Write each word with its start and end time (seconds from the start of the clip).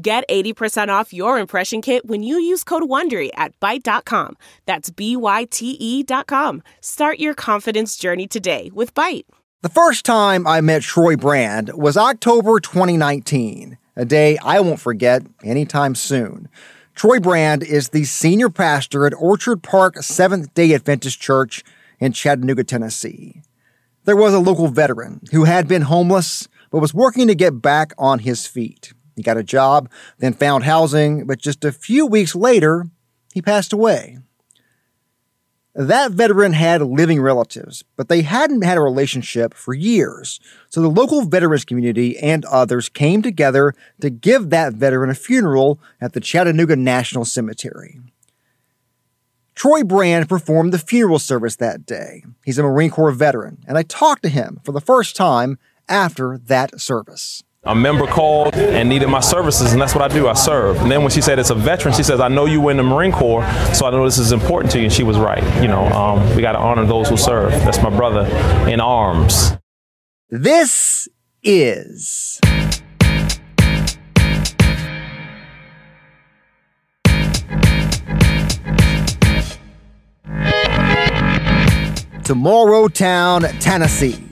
Get 0.00 0.28
80% 0.28 0.90
off 0.90 1.12
your 1.12 1.40
impression 1.40 1.82
kit 1.82 2.06
when 2.06 2.22
you 2.22 2.38
use 2.38 2.62
code 2.62 2.84
WONDERY 2.84 3.30
at 3.34 3.58
Byte.com. 3.58 4.36
That's 4.64 4.90
B-Y-T-E 4.90 6.04
dot 6.04 6.28
com. 6.28 6.62
Start 6.80 7.18
your 7.18 7.34
confidence 7.34 7.96
journey 7.96 8.28
today 8.28 8.70
with 8.72 8.94
Byte. 8.94 9.24
The 9.62 9.68
first 9.68 10.04
time 10.04 10.46
I 10.46 10.60
met 10.60 10.82
Troy 10.82 11.16
Brand 11.16 11.72
was 11.74 11.96
October 11.96 12.60
2019, 12.60 13.76
a 13.96 14.04
day 14.04 14.38
I 14.38 14.60
won't 14.60 14.78
forget 14.78 15.22
anytime 15.42 15.96
soon. 15.96 16.48
Troy 16.94 17.18
Brand 17.18 17.64
is 17.64 17.88
the 17.88 18.04
senior 18.04 18.50
pastor 18.50 19.04
at 19.04 19.14
Orchard 19.18 19.64
Park 19.64 19.96
Seventh 19.96 20.54
day 20.54 20.74
Adventist 20.74 21.20
Church 21.20 21.64
in 21.98 22.12
Chattanooga, 22.12 22.62
Tennessee. 22.62 23.42
There 24.04 24.14
was 24.16 24.32
a 24.32 24.38
local 24.38 24.68
veteran 24.68 25.22
who 25.32 25.42
had 25.42 25.66
been 25.66 25.82
homeless 25.82 26.46
but 26.70 26.78
was 26.78 26.94
working 26.94 27.26
to 27.26 27.34
get 27.34 27.60
back 27.60 27.94
on 27.98 28.20
his 28.20 28.46
feet. 28.46 28.92
He 29.18 29.22
got 29.24 29.36
a 29.36 29.42
job, 29.42 29.90
then 30.18 30.32
found 30.32 30.62
housing, 30.62 31.26
but 31.26 31.40
just 31.40 31.64
a 31.64 31.72
few 31.72 32.06
weeks 32.06 32.36
later, 32.36 32.86
he 33.34 33.42
passed 33.42 33.72
away. 33.72 34.18
That 35.74 36.12
veteran 36.12 36.52
had 36.52 36.80
living 36.82 37.20
relatives, 37.20 37.82
but 37.96 38.08
they 38.08 38.22
hadn't 38.22 38.62
had 38.62 38.78
a 38.78 38.80
relationship 38.80 39.54
for 39.54 39.74
years. 39.74 40.38
So 40.70 40.80
the 40.80 40.88
local 40.88 41.22
veterans 41.22 41.64
community 41.64 42.16
and 42.16 42.44
others 42.44 42.88
came 42.88 43.22
together 43.22 43.74
to 44.00 44.08
give 44.08 44.50
that 44.50 44.74
veteran 44.74 45.10
a 45.10 45.14
funeral 45.14 45.80
at 46.00 46.12
the 46.12 46.20
Chattanooga 46.20 46.76
National 46.76 47.24
Cemetery. 47.24 47.98
Troy 49.56 49.82
Brand 49.82 50.28
performed 50.28 50.72
the 50.72 50.78
funeral 50.78 51.18
service 51.18 51.56
that 51.56 51.84
day. 51.84 52.22
He's 52.44 52.58
a 52.58 52.62
Marine 52.62 52.90
Corps 52.90 53.10
veteran, 53.10 53.64
and 53.66 53.76
I 53.76 53.82
talked 53.82 54.22
to 54.22 54.28
him 54.28 54.60
for 54.62 54.70
the 54.70 54.80
first 54.80 55.16
time 55.16 55.58
after 55.88 56.38
that 56.38 56.80
service 56.80 57.42
a 57.68 57.74
member 57.74 58.06
called 58.06 58.54
and 58.54 58.88
needed 58.88 59.08
my 59.08 59.20
services, 59.20 59.72
and 59.72 59.80
that's 59.80 59.94
what 59.94 60.02
I 60.02 60.12
do. 60.12 60.26
I 60.26 60.32
serve. 60.32 60.80
And 60.80 60.90
then 60.90 61.02
when 61.02 61.10
she 61.10 61.20
said 61.20 61.38
it's 61.38 61.50
a 61.50 61.54
veteran, 61.54 61.94
she 61.94 62.02
says, 62.02 62.18
"I 62.18 62.28
know 62.28 62.46
you 62.46 62.62
were 62.62 62.70
in 62.70 62.78
the 62.78 62.82
Marine 62.82 63.12
Corps, 63.12 63.46
so 63.74 63.86
I 63.86 63.90
know 63.90 64.06
this 64.06 64.16
is 64.16 64.32
important 64.32 64.72
to 64.72 64.78
you." 64.78 64.84
And 64.84 64.92
she 64.92 65.02
was 65.02 65.18
right. 65.18 65.44
You 65.62 65.68
know, 65.68 65.84
um, 65.88 66.34
we 66.34 66.40
got 66.40 66.52
to 66.52 66.58
honor 66.58 66.86
those 66.86 67.10
who 67.10 67.18
serve. 67.18 67.52
That's 67.52 67.82
my 67.82 67.90
brother 67.90 68.24
in 68.68 68.80
arms. 68.80 69.52
This 70.30 71.08
is. 71.42 72.40
Tomorrow 82.24 82.88
Town, 82.88 83.42
Tennessee. 83.60 84.24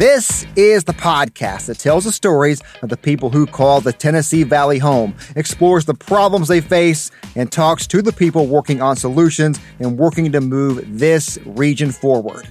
This 0.00 0.46
is 0.56 0.84
the 0.84 0.94
podcast 0.94 1.66
that 1.66 1.78
tells 1.78 2.06
the 2.06 2.12
stories 2.12 2.62
of 2.80 2.88
the 2.88 2.96
people 2.96 3.28
who 3.28 3.44
call 3.44 3.82
the 3.82 3.92
Tennessee 3.92 4.44
Valley 4.44 4.78
home, 4.78 5.14
explores 5.36 5.84
the 5.84 5.92
problems 5.92 6.48
they 6.48 6.62
face, 6.62 7.10
and 7.36 7.52
talks 7.52 7.86
to 7.88 8.00
the 8.00 8.10
people 8.10 8.46
working 8.46 8.80
on 8.80 8.96
solutions 8.96 9.60
and 9.78 9.98
working 9.98 10.32
to 10.32 10.40
move 10.40 10.82
this 10.88 11.38
region 11.44 11.92
forward. 11.92 12.50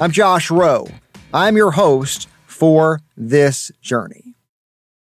I'm 0.00 0.10
Josh 0.10 0.50
Rowe. 0.50 0.88
I'm 1.32 1.56
your 1.56 1.70
host 1.70 2.28
for 2.46 3.00
this 3.16 3.70
journey. 3.80 4.34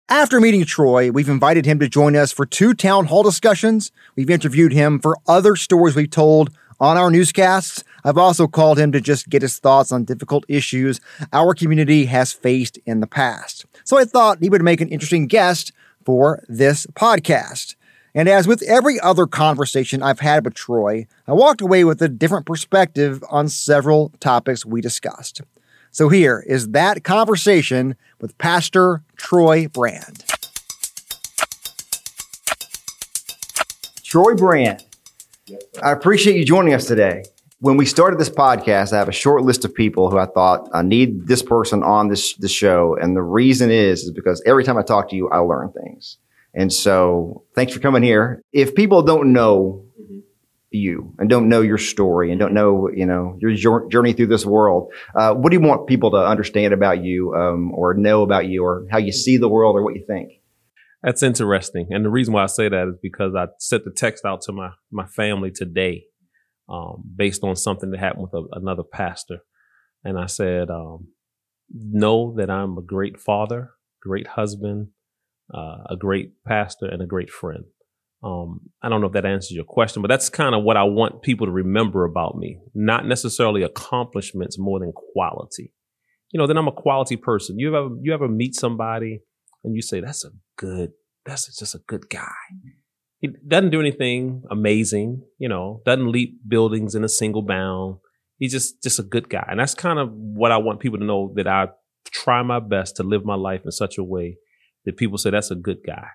After 0.09 0.41
meeting 0.41 0.65
Troy, 0.65 1.11
we've 1.11 1.29
invited 1.29 1.67
him 1.67 1.81
to 1.81 1.89
join 1.89 2.15
us 2.15 2.31
for 2.31 2.47
two 2.47 2.73
town 2.73 3.07
hall 3.07 3.25
discussions. 3.25 3.91
We've 4.15 4.31
interviewed 4.31 4.73
him 4.73 5.01
for 5.01 5.17
other 5.27 5.57
stories 5.57 5.97
we've 5.97 6.09
told 6.09 6.51
on 6.81 6.97
our 6.97 7.11
newscasts. 7.11 7.85
I've 8.05 8.19
also 8.19 8.49
called 8.49 8.79
him 8.79 8.91
to 8.93 9.01
just 9.01 9.29
get 9.29 9.43
his 9.43 9.59
thoughts 9.59 9.93
on 9.93 10.05
difficult 10.05 10.45
issues 10.49 11.01
our 11.33 11.55
community 11.55 12.07
has 12.07 12.33
faced 12.33 12.79
in 12.87 13.01
the 13.01 13.07
past. 13.07 13.67
So 13.85 13.99
I 13.99 14.05
thought 14.05 14.41
he 14.41 14.51
would 14.51 14.63
make 14.63 14.81
an 14.81 14.89
interesting 14.89 15.27
guest 15.27 15.73
for 16.05 16.43
this 16.49 16.87
podcast. 16.95 17.77
And 18.15 18.29
as 18.29 18.49
with 18.49 18.63
every 18.63 18.99
other 18.99 19.27
conversation 19.27 20.03
I've 20.03 20.21
had 20.21 20.45
with 20.45 20.55
Troy, 20.55 21.07
I 21.29 21.33
walked 21.33 21.61
away 21.61 21.85
with 21.85 22.03
a 22.03 22.09
different 22.09 22.47
perspective 22.47 23.23
on 23.31 23.49
several 23.49 24.13
topics 24.19 24.67
we 24.67 24.81
discussed. 24.81 25.43
So 25.93 26.09
here 26.09 26.45
is 26.47 26.71
that 26.71 27.05
conversation 27.05 27.97
with 28.21 28.37
Pastor 28.39 29.03
Troy 29.17 29.69
Brand. 29.69 30.25
Troy 34.03 34.35
Brand, 34.35 34.85
I 35.83 35.93
appreciate 35.93 36.37
you 36.37 36.45
joining 36.45 36.75
us 36.75 36.87
today 36.87 37.23
when 37.61 37.77
we 37.77 37.85
started 37.85 38.19
this 38.19 38.31
podcast, 38.31 38.93
I 38.93 38.99
have 38.99 39.09
a 39.09 39.13
short 39.13 39.43
list 39.43 39.65
of 39.65 39.75
people 39.75 40.11
who 40.11 40.19
I 40.19 40.27
thought 40.27 40.69
I 40.73 40.83
need 40.83 41.27
this 41.27 41.43
person 41.43 41.83
on 41.83 42.09
this 42.09 42.35
this 42.37 42.51
show, 42.51 42.97
and 43.01 43.15
the 43.15 43.23
reason 43.23 43.71
is 43.71 44.03
is 44.03 44.11
because 44.11 44.43
every 44.47 44.65
time 44.65 44.79
I 44.79 44.83
talk 44.83 45.11
to 45.11 45.17
you, 45.17 45.29
I 45.29 45.39
learn 45.39 45.73
things. 45.73 46.17
And 46.55 46.73
so, 46.73 47.45
thanks 47.55 47.73
for 47.73 47.79
coming 47.79 48.03
here. 48.03 48.43
If 48.53 48.75
people 48.75 49.03
don't 49.03 49.33
know 49.33 49.85
you 50.73 51.13
and 51.19 51.29
don't 51.29 51.49
know 51.49 51.61
your 51.61 51.79
story 51.79 52.31
and 52.31 52.41
don't 52.41 52.55
know 52.55 52.89
you 52.95 53.05
know 53.05 53.37
your 53.39 53.87
journey 53.89 54.15
through 54.15 54.29
this 54.29 54.47
world, 54.47 54.91
uh, 55.15 55.35
what 55.35 55.51
do 55.51 55.57
you 55.57 55.67
want 55.67 55.87
people 55.87 56.11
to 56.13 56.17
understand 56.17 56.73
about 56.73 57.05
you, 57.05 57.35
um, 57.35 57.73
or 57.75 57.93
know 57.93 58.23
about 58.23 58.47
you, 58.47 58.65
or 58.65 58.87
how 58.91 58.99
you 58.99 59.13
see 59.13 59.37
the 59.37 59.49
world, 59.49 59.77
or 59.77 59.83
what 59.83 59.95
you 59.95 60.05
think? 60.07 60.40
That's 61.03 61.23
interesting, 61.23 61.89
and 61.91 62.05
the 62.05 62.11
reason 62.11 62.35
why 62.35 62.43
I 62.43 62.47
say 62.47 62.69
that 62.69 62.89
is 62.89 62.99
because 63.03 63.35
I 63.35 63.47
sent 63.59 63.85
the 63.85 63.91
text 63.91 64.25
out 64.25 64.43
to 64.43 64.53
my 64.53 64.71
my 64.91 65.07
family 65.07 65.51
today 65.51 66.05
um, 66.69 67.03
based 67.17 67.43
on 67.43 67.57
something 67.57 67.91
that 67.91 68.01
happened 68.01 68.29
with 68.31 68.35
a, 68.35 68.45
another 68.53 68.83
pastor. 68.83 69.39
And 70.05 70.19
I 70.19 70.27
said, 70.27 70.71
um, 70.71 71.09
know 71.71 72.35
that 72.37 72.51
I'm 72.51 72.79
a 72.79 72.83
great 72.83 73.19
father, 73.19 73.71
great 74.01 74.27
husband, 74.27 74.89
uh, 75.53 75.85
a 75.91 75.97
great 75.99 76.33
pastor, 76.47 76.87
and 76.87 77.03
a 77.03 77.07
great 77.07 77.31
friend. 77.31 77.65
Um, 78.23 78.61
I 78.83 78.89
don't 78.89 79.01
know 79.01 79.07
if 79.07 79.15
that 79.15 79.25
answers 79.25 79.53
your 79.53 79.65
question, 79.65 80.03
but 80.03 80.09
that's 80.09 80.29
kind 80.29 80.55
of 80.55 80.63
what 80.63 80.77
I 80.77 80.85
want 80.85 81.23
people 81.23 81.47
to 81.47 81.53
remember 81.53 82.05
about 82.05 82.37
me. 82.37 82.59
Not 82.75 83.07
necessarily 83.07 83.63
accomplishments 83.63 84.59
more 84.59 84.79
than 84.81 84.93
quality. 84.93 85.73
You 86.31 86.39
know, 86.39 86.47
then 86.47 86.59
I'm 86.59 86.69
a 86.69 86.73
quality 86.73 87.17
person. 87.17 87.59
You 87.59 87.75
ever 87.75 87.89
you 88.03 88.13
ever 88.13 88.29
meet 88.29 88.55
somebody 88.55 89.21
and 89.65 89.75
you 89.75 89.83
say, 89.83 90.01
that's 90.01 90.25
a 90.25 90.31
good, 90.57 90.93
that's 91.25 91.57
just 91.59 91.75
a 91.75 91.81
good 91.87 92.09
guy 92.09 92.33
he 93.21 93.29
doesn't 93.47 93.71
do 93.71 93.81
anything 93.81 94.43
amazing, 94.51 95.23
you 95.39 95.49
know, 95.49 95.83
doesn't 95.85 96.11
leap 96.11 96.41
buildings 96.49 96.95
in 96.95 97.05
a 97.05 97.09
single 97.09 97.43
bound. 97.43 97.99
He's 98.39 98.53
just 98.53 98.83
just 98.83 98.99
a 98.99 99.03
good 99.03 99.29
guy. 99.29 99.47
And 99.49 99.61
that's 99.61 99.75
kind 99.75 99.99
of 99.99 100.11
what 100.11 100.51
I 100.51 100.57
want 100.57 100.81
people 100.81 100.99
to 100.99 101.05
know 101.05 101.33
that 101.37 101.47
I 101.47 101.69
try 102.11 102.43
my 102.43 102.61
best 102.61 102.97
to 102.97 103.03
live 103.03 103.25
my 103.25 103.35
life 103.35 103.61
in 103.65 103.71
such 103.71 103.99
a 103.99 104.05
way 104.05 104.39
that 104.87 104.97
people 104.97 105.19
say 105.19 105.31
that's 105.31 105.51
a 105.51 105.55
good 105.55 105.81
guy. 105.87 106.07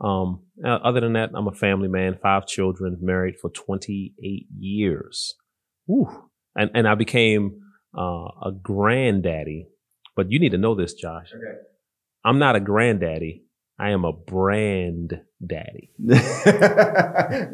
Um, 0.00 0.42
uh, 0.64 0.80
other 0.82 1.00
than 1.00 1.12
that, 1.12 1.30
I'm 1.32 1.46
a 1.46 1.52
family 1.52 1.86
man, 1.86 2.18
five 2.20 2.48
children, 2.48 2.98
married 3.00 3.36
for 3.40 3.50
28 3.50 4.46
years. 4.58 5.36
Whew. 5.86 6.28
And 6.56 6.72
and 6.74 6.88
I 6.88 6.96
became 6.96 7.60
uh, 7.96 8.30
a 8.42 8.50
granddaddy. 8.60 9.68
But 10.16 10.32
you 10.32 10.40
need 10.40 10.50
to 10.50 10.58
know 10.58 10.74
this, 10.74 10.92
Josh. 10.92 11.32
Okay. 11.32 11.58
I'm 12.24 12.38
not 12.38 12.56
a 12.56 12.60
granddaddy. 12.60 13.44
I 13.78 13.90
am 13.90 14.04
a 14.04 14.12
brand 14.12 15.20
daddy. 15.44 15.90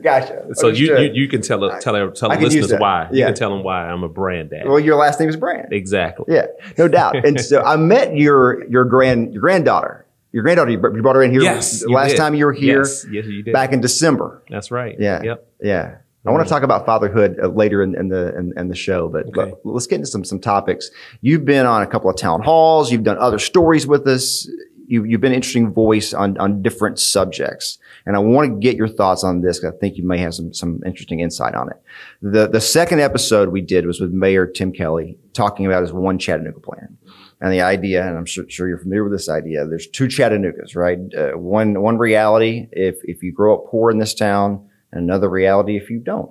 gotcha. 0.03 0.49
So 0.53 0.69
you, 0.69 0.99
you, 0.99 1.11
you 1.15 1.29
can 1.29 1.41
tell 1.41 1.61
tell 1.81 2.11
tell 2.13 2.29
the 2.29 2.39
listeners 2.39 2.73
why. 2.79 3.09
Yeah. 3.11 3.19
You 3.19 3.25
can 3.27 3.35
tell 3.35 3.51
them 3.51 3.63
why 3.63 3.89
I'm 3.89 4.03
a 4.03 4.09
brand 4.09 4.51
daddy. 4.51 4.69
Well, 4.69 4.79
your 4.79 4.97
last 4.97 5.21
name 5.21 5.29
is 5.29 5.37
Brand. 5.37 5.73
Exactly. 5.73 6.27
Yeah, 6.29 6.47
no 6.77 6.87
doubt. 6.89 7.25
and 7.25 7.41
so 7.41 7.63
I 7.65 7.77
met 7.77 8.15
your 8.15 8.69
your 8.69 8.85
grand 8.85 9.33
your 9.33 9.41
granddaughter. 9.41 10.05
Your 10.33 10.43
granddaughter, 10.43 10.73
you 10.73 10.79
brought 10.79 11.17
her 11.17 11.23
in 11.23 11.31
here 11.31 11.41
yes, 11.41 11.83
last 11.87 12.11
did. 12.11 12.17
time 12.19 12.35
you 12.35 12.45
were 12.45 12.53
here. 12.53 12.81
Yes, 12.81 13.07
yes, 13.11 13.25
you 13.25 13.43
did. 13.43 13.55
Back 13.55 13.73
in 13.73 13.81
December. 13.81 14.43
That's 14.51 14.71
right. 14.71 14.95
Yeah. 14.99 15.23
Yep. 15.23 15.49
Yeah. 15.63 15.97
I 16.27 16.31
want 16.31 16.47
to 16.47 16.51
talk 16.51 16.63
about 16.63 16.85
fatherhood 16.85 17.39
uh, 17.43 17.47
later 17.49 17.83
in, 17.83 17.95
in 17.95 18.09
the 18.09 18.37
in, 18.37 18.53
in, 18.59 18.69
the 18.69 18.75
show, 18.75 19.09
but, 19.09 19.27
okay. 19.29 19.55
but 19.65 19.65
let's 19.65 19.87
get 19.87 19.97
into 19.97 20.09
some 20.09 20.25
some 20.25 20.41
topics. 20.41 20.91
You've 21.21 21.45
been 21.45 21.65
on 21.65 21.83
a 21.83 21.87
couple 21.87 22.11
of 22.11 22.17
town 22.17 22.43
halls. 22.43 22.93
You've 22.93 23.05
done 23.05 23.19
other 23.19 23.39
stories 23.39 23.87
with 23.87 24.07
us 24.07 24.47
you, 24.89 25.05
you've 25.05 25.21
been 25.21 25.33
an 25.33 25.37
interesting 25.37 25.73
voice 25.73 26.15
on, 26.15 26.37
on 26.39 26.63
different 26.63 26.99
subjects. 26.99 27.79
And 28.07 28.17
I 28.17 28.19
want 28.21 28.51
to 28.51 28.59
get 28.59 28.77
your 28.77 28.89
thoughts 28.89 29.23
on 29.23 29.43
this 29.43 29.63
I 29.63 29.71
think 29.71 29.97
you 29.97 30.07
may 30.07 30.19
have 30.19 30.35
some, 30.35 30.53
some 30.55 30.81
interesting 30.85 31.21
insight 31.21 31.55
on 31.55 31.71
it. 31.71 31.77
The, 32.23 32.49
the 32.49 32.61
second 32.61 33.01
episode 33.01 33.51
we 33.51 33.61
did 33.61 33.87
was 33.87 34.01
with 34.01 34.11
Mayor 34.11 34.47
Tim 34.47 34.73
Kelly 34.73 35.19
talking 35.35 35.67
about 35.67 35.83
his 35.83 35.93
one 35.93 36.19
Chattanooga 36.19 36.61
plan. 36.61 36.97
and 37.41 37.53
the 37.53 37.61
idea, 37.61 38.07
and 38.07 38.17
I'm 38.17 38.25
sure, 38.25 38.49
sure 38.49 38.67
you're 38.67 38.79
familiar 38.79 39.05
with 39.05 39.13
this 39.13 39.29
idea. 39.29 39.67
There's 39.67 39.87
two 39.87 40.07
Chattanoogas, 40.07 40.75
right? 40.75 40.99
Uh, 41.15 41.37
one 41.39 41.81
one 41.81 41.99
reality 41.99 42.69
if 42.73 42.97
if 43.05 43.23
you 43.23 43.33
grow 43.33 43.55
up 43.55 43.67
poor 43.71 43.91
in 43.91 43.99
this 43.99 44.15
town, 44.15 44.68
and 44.93 45.03
another 45.03 45.29
reality 45.29 45.77
if 45.77 45.91
you 45.91 45.99
don't. 45.99 46.31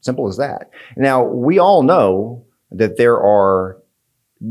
Simple 0.00 0.28
as 0.28 0.36
that. 0.38 0.70
Now 0.96 1.24
we 1.24 1.58
all 1.58 1.82
know 1.82 2.44
that 2.70 2.96
there 2.96 3.20
are 3.20 3.78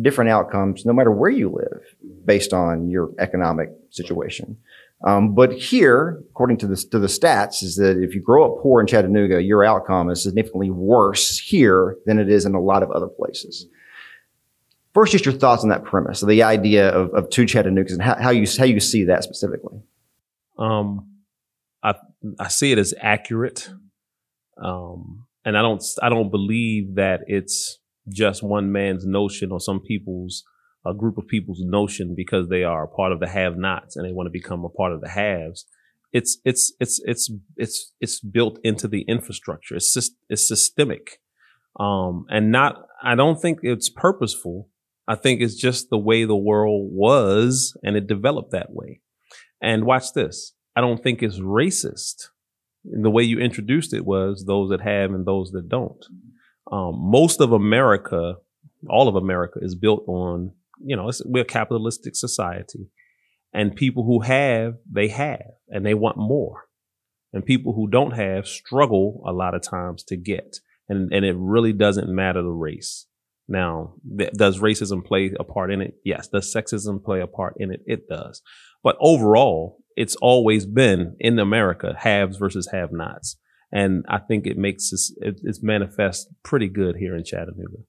different 0.01 0.29
outcomes 0.29 0.85
no 0.85 0.93
matter 0.93 1.11
where 1.11 1.31
you 1.31 1.49
live 1.49 1.81
based 2.25 2.53
on 2.53 2.89
your 2.89 3.11
economic 3.19 3.71
situation. 3.89 4.57
Um, 5.05 5.33
but 5.33 5.53
here, 5.53 6.21
according 6.29 6.57
to 6.57 6.67
the, 6.67 6.75
to 6.75 6.99
the 6.99 7.07
stats, 7.07 7.63
is 7.63 7.77
that 7.77 8.01
if 8.01 8.13
you 8.13 8.21
grow 8.21 8.45
up 8.45 8.61
poor 8.61 8.81
in 8.81 8.87
Chattanooga, 8.87 9.41
your 9.41 9.63
outcome 9.63 10.09
is 10.09 10.21
significantly 10.21 10.69
worse 10.69 11.39
here 11.39 11.97
than 12.05 12.19
it 12.19 12.29
is 12.29 12.45
in 12.45 12.53
a 12.53 12.61
lot 12.61 12.83
of 12.83 12.91
other 12.91 13.07
places. 13.07 13.67
First, 14.93 15.13
just 15.13 15.25
your 15.25 15.33
thoughts 15.33 15.63
on 15.63 15.69
that 15.69 15.85
premise, 15.85 16.19
the 16.19 16.43
idea 16.43 16.89
of, 16.89 17.13
of 17.13 17.29
two 17.29 17.43
Chattanoogas 17.43 17.91
and 17.91 18.01
how, 18.01 18.15
how, 18.15 18.29
you 18.31 18.45
how 18.57 18.65
you 18.65 18.81
see 18.81 19.05
that 19.05 19.23
specifically. 19.23 19.79
Um, 20.57 21.07
I 22.39 22.47
see 22.49 22.71
it 22.71 22.77
as 22.77 22.93
accurate, 22.99 23.69
um, 24.61 25.25
and 25.45 25.57
I 25.57 25.61
don't 25.61 25.83
I 26.01 26.09
don't 26.09 26.31
believe 26.31 26.95
that 26.95 27.21
it's 27.27 27.79
just 28.09 28.43
one 28.43 28.71
man's 28.71 29.05
notion 29.05 29.51
or 29.51 29.59
some 29.59 29.79
people's 29.79 30.43
a 30.85 30.93
group 30.93 31.17
of 31.17 31.27
people's 31.27 31.61
notion 31.61 32.13
because 32.15 32.47
they 32.47 32.63
are 32.63 32.87
part 32.87 33.11
of 33.11 33.19
the 33.19 33.27
have-nots 33.27 33.95
and 33.95 34.05
they 34.05 34.13
want 34.13 34.27
to 34.27 34.31
become 34.31 34.63
a 34.63 34.69
part 34.69 34.93
of 34.93 35.01
the 35.01 35.09
haves. 35.09 35.65
It's 36.11 36.39
it's 36.43 36.73
it's 36.79 36.99
it's 37.05 37.31
it's 37.55 37.93
it's 37.99 38.19
built 38.19 38.59
into 38.63 38.87
the 38.87 39.01
infrastructure. 39.01 39.75
It's 39.75 39.93
just 39.93 40.13
it's 40.27 40.47
systemic, 40.47 41.21
um, 41.79 42.25
and 42.29 42.51
not. 42.51 42.83
I 43.03 43.15
don't 43.15 43.39
think 43.39 43.59
it's 43.61 43.89
purposeful. 43.89 44.69
I 45.07 45.15
think 45.15 45.41
it's 45.41 45.55
just 45.55 45.89
the 45.89 45.99
way 45.99 46.25
the 46.25 46.35
world 46.35 46.89
was, 46.91 47.77
and 47.83 47.95
it 47.95 48.07
developed 48.07 48.51
that 48.51 48.71
way. 48.71 49.01
And 49.61 49.85
watch 49.85 50.13
this. 50.13 50.53
I 50.79 50.81
don't 50.81 51.03
think 51.03 51.21
it's 51.21 51.39
racist. 51.39 52.29
And 52.85 53.03
the 53.03 53.09
way 53.09 53.23
you 53.23 53.37
introduced 53.39 53.93
it 53.93 54.05
was 54.05 54.45
those 54.45 54.69
that 54.69 54.79
have 54.79 55.11
and 55.11 55.25
those 55.25 55.51
that 55.51 55.67
don't. 55.67 56.05
Um, 56.71 56.95
most 56.97 57.41
of 57.41 57.51
America, 57.51 58.35
all 58.89 59.09
of 59.09 59.15
America, 59.15 59.59
is 59.61 59.75
built 59.75 60.05
on 60.07 60.53
you 60.81 60.95
know, 60.95 61.11
we're 61.25 61.41
a 61.41 61.45
capitalistic 61.45 62.15
society 62.15 62.87
and 63.53 63.75
people 63.75 64.05
who 64.05 64.21
have, 64.21 64.75
they 64.89 65.09
have 65.09 65.51
and 65.67 65.85
they 65.85 65.93
want 65.93 66.15
more. 66.17 66.65
And 67.33 67.45
people 67.45 67.73
who 67.73 67.89
don't 67.89 68.11
have 68.11 68.47
struggle 68.47 69.21
a 69.27 69.33
lot 69.33 69.53
of 69.53 69.61
times 69.61 70.03
to 70.05 70.15
get. 70.15 70.59
And, 70.87 71.13
and 71.13 71.25
it 71.25 71.35
really 71.37 71.73
doesn't 71.73 72.07
matter 72.09 72.41
the 72.41 72.49
race. 72.49 73.05
Now, 73.49 73.95
th- 74.17 74.31
does 74.33 74.59
racism 74.59 75.03
play 75.03 75.33
a 75.37 75.43
part 75.43 75.71
in 75.73 75.81
it? 75.81 75.95
Yes. 76.05 76.27
Does 76.27 76.53
sexism 76.53 77.03
play 77.03 77.19
a 77.19 77.27
part 77.27 77.55
in 77.57 77.71
it? 77.71 77.81
It 77.85 78.07
does. 78.07 78.41
But 78.83 78.95
overall, 79.01 79.79
it's 79.97 80.15
always 80.17 80.65
been 80.65 81.15
in 81.19 81.39
America 81.39 81.95
haves 81.97 82.37
versus 82.37 82.69
have 82.71 82.91
nots. 82.91 83.37
And 83.71 84.05
I 84.07 84.19
think 84.19 84.47
it 84.47 84.57
makes 84.57 84.93
us, 84.93 85.11
it, 85.17 85.41
it's 85.43 85.61
manifest 85.61 86.29
pretty 86.43 86.67
good 86.67 86.95
here 86.95 87.15
in 87.15 87.23
Chattanooga. 87.23 87.83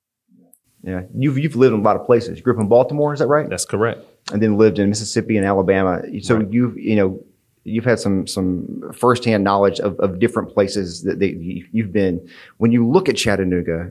Yeah, 0.83 1.03
you've 1.15 1.37
you've 1.39 1.57
lived 1.57 1.75
in 1.75 1.81
a 1.81 1.83
lot 1.83 1.97
of 1.97 2.07
places. 2.07 2.39
You 2.39 2.43
grew 2.43 2.55
up 2.55 2.61
in 2.61 2.69
Baltimore, 2.69 3.13
is 3.13 3.21
that 3.21 3.27
right? 3.27 3.49
That's 3.49 3.67
correct. 3.67 4.01
And 4.33 4.43
then 4.43 4.57
lived 4.57 4.79
in 4.79 4.89
Mississippi 4.89 5.37
and 5.37 5.45
Alabama. 5.45 6.01
So 6.23 6.37
right. 6.37 6.51
you've 6.51 6.79
you 6.79 6.97
know 6.97 7.23
you've 7.65 7.85
had 7.85 7.99
some 8.01 8.27
some 8.27 8.91
firsthand 8.95 9.45
knowledge 9.45 9.79
of, 9.81 10.01
of 10.01 10.19
different 10.19 10.55
places 10.55 11.03
that 11.03 11.19
they, 11.19 11.37
you've 11.71 11.93
been. 11.93 12.27
When 12.57 12.73
you 12.73 12.89
look 12.89 13.11
at 13.11 13.17
Chattanooga 13.17 13.91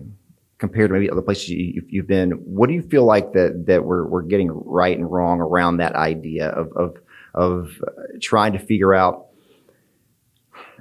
compared 0.59 0.89
to 0.89 0.94
maybe 0.94 1.09
other 1.09 1.21
places 1.21 1.50
you, 1.50 1.81
have 1.97 2.07
been, 2.07 2.31
what 2.31 2.67
do 2.67 2.75
you 2.75 2.81
feel 2.81 3.06
like 3.06 3.33
that 3.33 3.65
that 3.67 3.83
we're 3.83 4.06
we're 4.06 4.21
getting 4.21 4.51
right 4.51 4.97
and 4.97 5.09
wrong 5.09 5.39
around 5.41 5.77
that 5.77 5.95
idea 5.95 6.50
of 6.50 6.71
of 6.75 6.97
of 7.33 7.81
trying 8.21 8.53
to 8.53 8.59
figure 8.59 8.94
out 8.94 9.27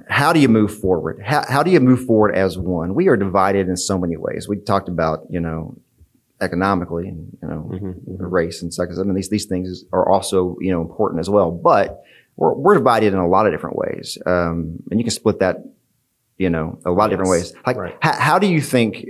how 0.07 0.33
do 0.33 0.39
you 0.39 0.47
move 0.47 0.75
forward? 0.75 1.21
How, 1.23 1.43
how 1.47 1.63
do 1.63 1.71
you 1.71 1.79
move 1.79 2.05
forward 2.05 2.35
as 2.35 2.57
one? 2.57 2.95
We 2.95 3.07
are 3.07 3.17
divided 3.17 3.67
in 3.67 3.77
so 3.77 3.97
many 3.97 4.17
ways. 4.17 4.47
We 4.47 4.57
talked 4.57 4.89
about, 4.89 5.27
you 5.29 5.39
know, 5.39 5.77
economically 6.41 7.07
and 7.07 7.37
you 7.41 7.47
know 7.49 7.69
mm-hmm, 7.71 7.89
mm-hmm. 7.89 8.23
race 8.23 8.61
and 8.61 8.71
sexism 8.71 9.01
and 9.01 9.17
these 9.17 9.29
these 9.29 9.45
things 9.45 9.83
are 9.91 10.07
also 10.07 10.55
you 10.61 10.71
know 10.71 10.81
important 10.81 11.19
as 11.19 11.29
well 11.29 11.51
but 11.51 12.01
we're, 12.37 12.53
we're 12.53 12.75
divided 12.75 13.11
in 13.13 13.19
a 13.19 13.27
lot 13.27 13.45
of 13.45 13.51
different 13.51 13.75
ways 13.75 14.17
um, 14.25 14.81
and 14.89 14.99
you 14.99 15.03
can 15.03 15.11
split 15.11 15.39
that 15.39 15.57
you 16.37 16.49
know 16.49 16.79
a 16.85 16.91
lot 16.91 17.05
yes. 17.05 17.05
of 17.05 17.09
different 17.11 17.29
ways 17.29 17.53
like 17.67 17.75
right. 17.75 17.97
how, 18.01 18.13
how 18.13 18.39
do 18.39 18.47
you 18.47 18.61
think 18.61 19.05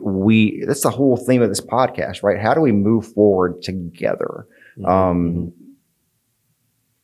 we 0.00 0.64
that's 0.66 0.82
the 0.82 0.90
whole 0.90 1.16
theme 1.16 1.42
of 1.42 1.48
this 1.48 1.60
podcast 1.60 2.22
right 2.22 2.40
how 2.40 2.54
do 2.54 2.60
we 2.60 2.72
move 2.72 3.12
forward 3.12 3.62
together 3.62 4.46
mm-hmm. 4.78 4.86
um, 4.86 5.52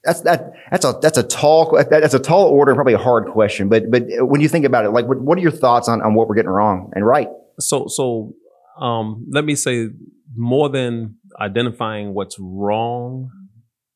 that's 0.05 0.23
that 0.23 0.53
that's 0.71 0.85
a 0.85 0.99
that's 1.03 1.19
a 1.19 1.23
tall 1.23 1.79
that's 1.91 2.15
a 2.15 2.19
tall 2.19 2.47
order 2.47 2.73
and 2.73 2.77
probably 2.77 2.95
a 2.95 2.99
hard 2.99 3.31
question 3.33 3.69
but 3.69 3.91
but 3.91 4.05
when 4.21 4.41
you 4.41 4.49
think 4.49 4.65
about 4.65 4.85
it 4.85 4.91
like 4.91 5.07
what, 5.07 5.21
what 5.21 5.39
are 5.39 5.43
your 5.43 5.51
thoughts 5.51 5.89
on, 5.89 6.01
on 6.03 6.15
what 6.15 6.29
we're 6.29 6.35
getting 6.35 6.51
wrong 6.51 6.91
and 6.95 7.07
right 7.07 7.29
so 7.59 7.87
so 7.89 8.35
um, 8.81 9.27
let 9.31 9.45
me 9.45 9.55
say 9.55 9.91
more 10.35 10.69
than 10.69 11.17
identifying 11.39 12.15
what's 12.15 12.37
wrong. 12.39 13.31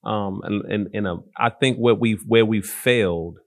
Um, 0.04 0.40
and, 0.44 0.64
and, 0.66 0.88
and 0.92 1.06
a, 1.06 1.16
I 1.38 1.50
think 1.50 1.78
where 1.78 1.94
we've, 1.94 2.22
where 2.26 2.44
we've 2.44 2.66
failed, 2.66 3.38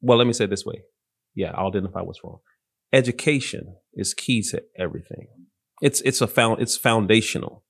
well, 0.00 0.18
let 0.18 0.26
me 0.26 0.32
say 0.32 0.44
it 0.44 0.50
this 0.50 0.66
way. 0.66 0.82
Yeah, 1.34 1.52
I'll 1.54 1.68
identify 1.68 2.00
what's 2.00 2.18
wrong. 2.24 2.40
Education 2.92 3.76
is 3.94 4.14
key 4.14 4.42
to 4.50 4.62
everything. 4.78 5.28
It's, 5.80 6.00
it's 6.02 6.20
a 6.20 6.26
found, 6.26 6.60
it's 6.60 6.76
foundational. 6.76 7.64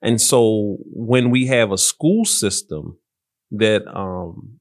And 0.00 0.20
so 0.20 0.78
when 0.86 1.30
we 1.30 1.46
have 1.46 1.70
a 1.70 1.78
school 1.78 2.24
system 2.24 2.98
that, 3.50 3.82
um, 3.86 4.58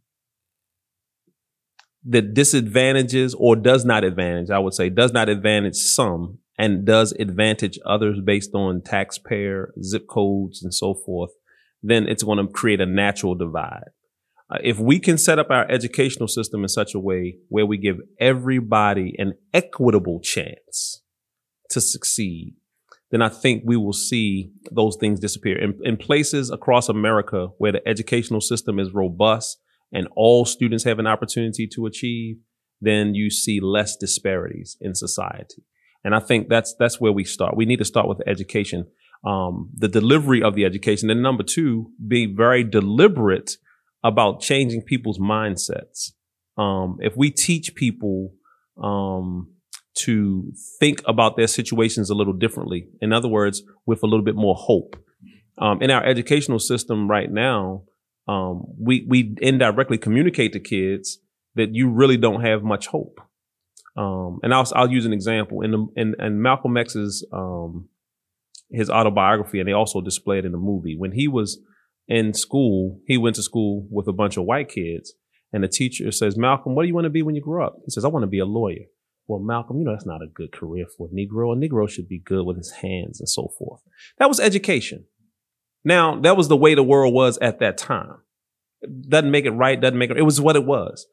that 2.03 2.33
disadvantages 2.33 3.35
or 3.35 3.55
does 3.55 3.85
not 3.85 4.03
advantage, 4.03 4.49
I 4.49 4.59
would 4.59 4.73
say, 4.73 4.89
does 4.89 5.13
not 5.13 5.29
advantage 5.29 5.75
some 5.75 6.39
and 6.57 6.85
does 6.85 7.11
advantage 7.13 7.79
others 7.85 8.19
based 8.23 8.53
on 8.53 8.81
taxpayer 8.81 9.73
zip 9.83 10.07
codes 10.07 10.61
and 10.63 10.73
so 10.73 10.93
forth, 10.93 11.31
then 11.81 12.07
it's 12.07 12.23
going 12.23 12.37
to 12.37 12.51
create 12.51 12.81
a 12.81 12.85
natural 12.85 13.35
divide. 13.35 13.89
Uh, 14.51 14.57
if 14.63 14.79
we 14.79 14.99
can 14.99 15.17
set 15.17 15.39
up 15.39 15.49
our 15.49 15.69
educational 15.71 16.27
system 16.27 16.61
in 16.63 16.67
such 16.67 16.93
a 16.93 16.99
way 16.99 17.37
where 17.49 17.65
we 17.65 17.77
give 17.77 17.97
everybody 18.19 19.15
an 19.17 19.33
equitable 19.53 20.19
chance 20.19 21.01
to 21.69 21.79
succeed, 21.79 22.55
then 23.11 23.21
I 23.21 23.29
think 23.29 23.63
we 23.65 23.77
will 23.77 23.93
see 23.93 24.51
those 24.71 24.97
things 24.99 25.19
disappear. 25.19 25.57
In, 25.57 25.79
in 25.83 25.97
places 25.97 26.49
across 26.49 26.89
America 26.89 27.47
where 27.57 27.71
the 27.71 27.87
educational 27.87 28.41
system 28.41 28.79
is 28.79 28.93
robust 28.93 29.57
and 29.93 30.07
all 30.15 30.45
students 30.45 30.83
have 30.85 30.99
an 30.99 31.07
opportunity 31.07 31.67
to 31.67 31.85
achieve, 31.85 32.37
then 32.79 33.13
you 33.13 33.29
see 33.29 33.59
less 33.59 33.95
disparities 33.95 34.77
in 34.81 34.95
society. 34.95 35.63
And 36.03 36.15
I 36.15 36.19
think 36.19 36.49
that's 36.49 36.73
that's 36.79 36.99
where 36.99 37.11
we 37.11 37.23
start. 37.23 37.55
We 37.55 37.65
need 37.65 37.77
to 37.77 37.85
start 37.85 38.07
with 38.07 38.21
education, 38.25 38.87
um, 39.23 39.69
the 39.77 39.87
delivery 39.87 40.41
of 40.41 40.55
the 40.55 40.65
education, 40.65 41.11
and 41.11 41.21
number 41.21 41.43
two, 41.43 41.91
be 42.07 42.25
very 42.25 42.63
deliberate 42.63 43.57
about 44.03 44.41
changing 44.41 44.81
people's 44.81 45.19
mindsets. 45.19 46.11
Um, 46.57 46.97
if 46.99 47.15
we 47.15 47.31
teach 47.31 47.75
people 47.75 48.33
um, 48.81 49.53
to 49.95 50.51
think 50.79 51.01
about 51.05 51.37
their 51.37 51.47
situations 51.47 52.09
a 52.09 52.15
little 52.15 52.33
differently, 52.33 52.87
in 53.01 53.13
other 53.13 53.27
words, 53.27 53.63
with 53.85 54.03
a 54.03 54.07
little 54.07 54.25
bit 54.25 54.35
more 54.35 54.55
hope, 54.55 54.95
um, 55.57 55.81
in 55.81 55.91
our 55.91 56.03
educational 56.03 56.59
system 56.59 57.09
right 57.09 57.31
now, 57.31 57.83
um, 58.27 58.63
we 58.79 59.05
we 59.07 59.35
indirectly 59.41 59.97
communicate 59.97 60.53
to 60.53 60.59
kids 60.59 61.19
that 61.55 61.73
you 61.73 61.89
really 61.89 62.17
don't 62.17 62.41
have 62.41 62.63
much 62.63 62.87
hope. 62.87 63.19
Um, 63.97 64.39
and 64.41 64.53
I'll, 64.53 64.67
I'll 64.73 64.89
use 64.89 65.05
an 65.05 65.11
example 65.11 65.61
in 65.61 65.71
the, 65.71 65.87
in, 65.97 66.15
in 66.17 66.41
Malcolm 66.41 66.77
X's, 66.77 67.27
um, 67.33 67.89
his 68.69 68.89
autobiography, 68.89 69.59
and 69.59 69.67
they 69.67 69.73
also 69.73 69.99
display 69.99 70.39
it 70.39 70.45
in 70.45 70.53
the 70.53 70.57
movie. 70.57 70.95
When 70.97 71.11
he 71.11 71.27
was 71.27 71.59
in 72.11 72.33
school, 72.33 72.99
he 73.07 73.17
went 73.17 73.37
to 73.37 73.41
school 73.41 73.87
with 73.89 74.05
a 74.05 74.13
bunch 74.13 74.35
of 74.35 74.43
white 74.43 74.67
kids, 74.67 75.13
and 75.53 75.63
the 75.63 75.69
teacher 75.69 76.11
says, 76.11 76.37
Malcolm, 76.37 76.75
what 76.75 76.83
do 76.83 76.89
you 76.89 76.93
want 76.93 77.05
to 77.05 77.09
be 77.09 77.21
when 77.21 77.35
you 77.35 77.41
grow 77.41 77.65
up? 77.65 77.77
He 77.85 77.89
says, 77.89 78.03
I 78.03 78.09
want 78.09 78.23
to 78.23 78.27
be 78.27 78.39
a 78.39 78.45
lawyer. 78.45 78.85
Well, 79.27 79.39
Malcolm, 79.39 79.79
you 79.79 79.85
know, 79.85 79.93
that's 79.93 80.05
not 80.05 80.21
a 80.21 80.27
good 80.27 80.51
career 80.51 80.87
for 80.97 81.07
a 81.07 81.15
Negro. 81.15 81.53
A 81.53 81.55
Negro 81.55 81.89
should 81.89 82.09
be 82.09 82.19
good 82.19 82.45
with 82.45 82.57
his 82.57 82.71
hands 82.71 83.21
and 83.21 83.29
so 83.29 83.47
forth. 83.57 83.79
That 84.17 84.27
was 84.27 84.41
education. 84.41 85.05
Now, 85.85 86.19
that 86.19 86.35
was 86.35 86.49
the 86.49 86.57
way 86.57 86.75
the 86.75 86.83
world 86.83 87.13
was 87.13 87.37
at 87.37 87.59
that 87.59 87.77
time. 87.77 88.17
Doesn't 89.07 89.31
make 89.31 89.45
it 89.45 89.51
right, 89.51 89.79
doesn't 89.79 89.97
make 89.97 90.09
it, 90.09 90.17
it 90.17 90.23
was 90.23 90.41
what 90.41 90.57
it 90.57 90.65
was. 90.65 91.07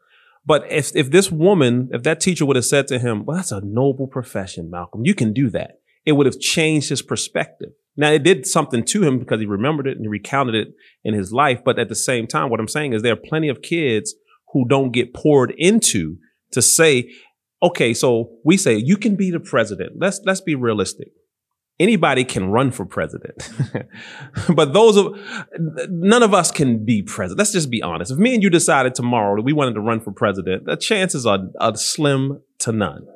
But 0.45 0.71
if, 0.71 0.97
if 0.97 1.13
this 1.13 1.31
woman, 1.31 1.91
if 1.93 2.03
that 2.03 2.21
teacher 2.21 2.45
would 2.45 2.57
have 2.57 2.65
said 2.65 2.89
to 2.89 2.99
him, 2.99 3.25
well, 3.25 3.37
that's 3.37 3.53
a 3.53 3.61
noble 3.61 4.09
profession, 4.09 4.69
Malcolm, 4.69 5.03
you 5.05 5.15
can 5.15 5.33
do 5.33 5.49
that. 5.51 5.81
It 6.05 6.13
would 6.13 6.27
have 6.27 6.41
changed 6.41 6.89
his 6.89 7.03
perspective. 7.03 7.71
Now 7.99 8.13
it 8.13 8.23
did 8.23 8.47
something 8.47 8.85
to 8.85 9.03
him 9.03 9.19
because 9.19 9.41
he 9.41 9.47
remembered 9.47 9.89
it 9.89 9.97
and 9.97 10.03
he 10.03 10.09
recounted 10.09 10.55
it 10.55 10.69
in 11.05 11.15
his 11.15 11.33
life. 11.33 11.61
But 11.65 11.81
at 11.81 11.89
the 11.89 11.97
same 11.97 12.29
time, 12.29 12.49
what 12.49 12.61
I'm 12.61 12.69
saying 12.69 12.93
is 12.93 13.03
there 13.03 13.13
are 13.13 13.17
plenty 13.17 13.49
of 13.49 13.61
kids 13.61 14.15
who 14.53 14.67
don't 14.67 14.93
get 14.93 15.13
poured 15.13 15.53
into 15.59 16.17
to 16.53 16.63
say, 16.63 17.11
okay, 17.61 17.93
so 17.93 18.31
we 18.45 18.57
say 18.57 18.77
you 18.77 18.97
can 18.97 19.17
be 19.17 19.33
the 19.33 19.41
president. 19.41 19.95
Let's, 19.99 20.21
let's 20.25 20.41
be 20.41 20.55
realistic. 20.55 21.09
anybody 21.81 22.25
can 22.25 22.51
run 22.51 22.71
for 22.71 22.85
president. 22.85 23.51
but 24.55 24.73
those 24.73 24.97
of 24.97 25.19
none 25.89 26.23
of 26.23 26.35
us 26.35 26.51
can 26.51 26.85
be 26.85 27.03
president. 27.03 27.39
Let's 27.39 27.53
just 27.53 27.71
be 27.71 27.83
honest. 27.83 28.11
If 28.11 28.19
me 28.19 28.35
and 28.35 28.43
you 28.43 28.51
decided 28.51 28.95
tomorrow 28.95 29.37
that 29.37 29.43
we 29.43 29.53
wanted 29.53 29.75
to 29.75 29.81
run 29.81 30.01
for 30.01 30.13
president, 30.13 30.67
the 30.67 30.77
chances 30.77 31.27
are, 31.27 31.41
are 31.61 31.77
slim 31.77 32.43
to 32.61 32.73
none. 32.73 33.07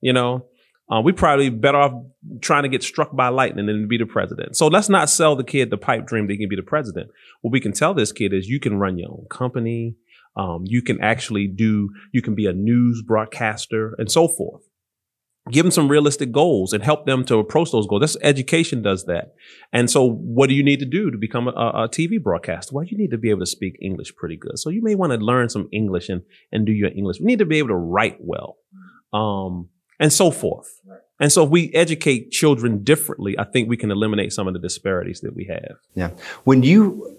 You 0.00 0.12
know, 0.12 0.46
uh, 0.90 1.00
we 1.00 1.12
probably 1.12 1.48
better 1.48 1.78
off 1.78 1.92
trying 2.40 2.62
to 2.64 2.68
get 2.68 2.82
struck 2.82 3.14
by 3.14 3.28
lightning 3.28 3.66
than 3.66 3.88
be 3.88 3.98
the 3.98 4.06
president. 4.06 4.56
So 4.56 4.66
let's 4.66 4.88
not 4.88 5.08
sell 5.08 5.34
the 5.36 5.44
kid 5.44 5.70
the 5.70 5.78
pipe 5.78 6.06
dream 6.06 6.26
that 6.26 6.34
he 6.34 6.38
can 6.38 6.48
be 6.48 6.56
the 6.56 6.62
president. 6.62 7.10
What 7.40 7.52
we 7.52 7.60
can 7.60 7.72
tell 7.72 7.94
this 7.94 8.12
kid 8.12 8.32
is 8.32 8.48
you 8.48 8.60
can 8.60 8.78
run 8.78 8.98
your 8.98 9.10
own 9.10 9.26
company. 9.30 9.96
Um, 10.36 10.64
you 10.66 10.82
can 10.82 11.00
actually 11.00 11.46
do, 11.46 11.90
you 12.12 12.20
can 12.20 12.34
be 12.34 12.46
a 12.46 12.52
news 12.52 13.02
broadcaster 13.06 13.94
and 13.98 14.10
so 14.10 14.28
forth 14.28 14.62
give 15.50 15.64
them 15.64 15.70
some 15.70 15.88
realistic 15.88 16.32
goals 16.32 16.72
and 16.72 16.82
help 16.82 17.04
them 17.04 17.24
to 17.26 17.36
approach 17.36 17.70
those 17.70 17.86
goals. 17.86 18.00
That's 18.00 18.16
education 18.22 18.82
does 18.82 19.04
that. 19.04 19.34
And 19.72 19.90
so 19.90 20.08
what 20.08 20.48
do 20.48 20.54
you 20.54 20.62
need 20.62 20.80
to 20.80 20.86
do 20.86 21.10
to 21.10 21.18
become 21.18 21.48
a, 21.48 21.50
a, 21.50 21.88
TV 21.88 22.22
broadcaster? 22.22 22.74
Well, 22.74 22.84
you 22.84 22.96
need 22.96 23.10
to 23.10 23.18
be 23.18 23.30
able 23.30 23.40
to 23.40 23.46
speak 23.46 23.76
English 23.82 24.14
pretty 24.16 24.36
good. 24.36 24.58
So 24.58 24.70
you 24.70 24.82
may 24.82 24.94
want 24.94 25.12
to 25.12 25.18
learn 25.18 25.50
some 25.50 25.68
English 25.70 26.08
and, 26.08 26.22
and 26.50 26.64
do 26.64 26.72
your 26.72 26.90
English. 26.90 27.20
You 27.20 27.26
need 27.26 27.40
to 27.40 27.46
be 27.46 27.58
able 27.58 27.68
to 27.68 27.74
write 27.74 28.16
well. 28.20 28.56
Um, 29.12 29.68
and 29.98 30.12
so 30.12 30.30
forth. 30.30 30.80
And 31.20 31.32
so 31.32 31.44
if 31.44 31.50
we 31.50 31.72
educate 31.72 32.30
children 32.30 32.82
differently, 32.82 33.38
I 33.38 33.44
think 33.44 33.68
we 33.68 33.76
can 33.76 33.90
eliminate 33.90 34.32
some 34.32 34.48
of 34.48 34.52
the 34.52 34.58
disparities 34.58 35.20
that 35.20 35.34
we 35.34 35.44
have. 35.44 35.76
Yeah. 35.94 36.10
When 36.42 36.62
you, 36.62 37.18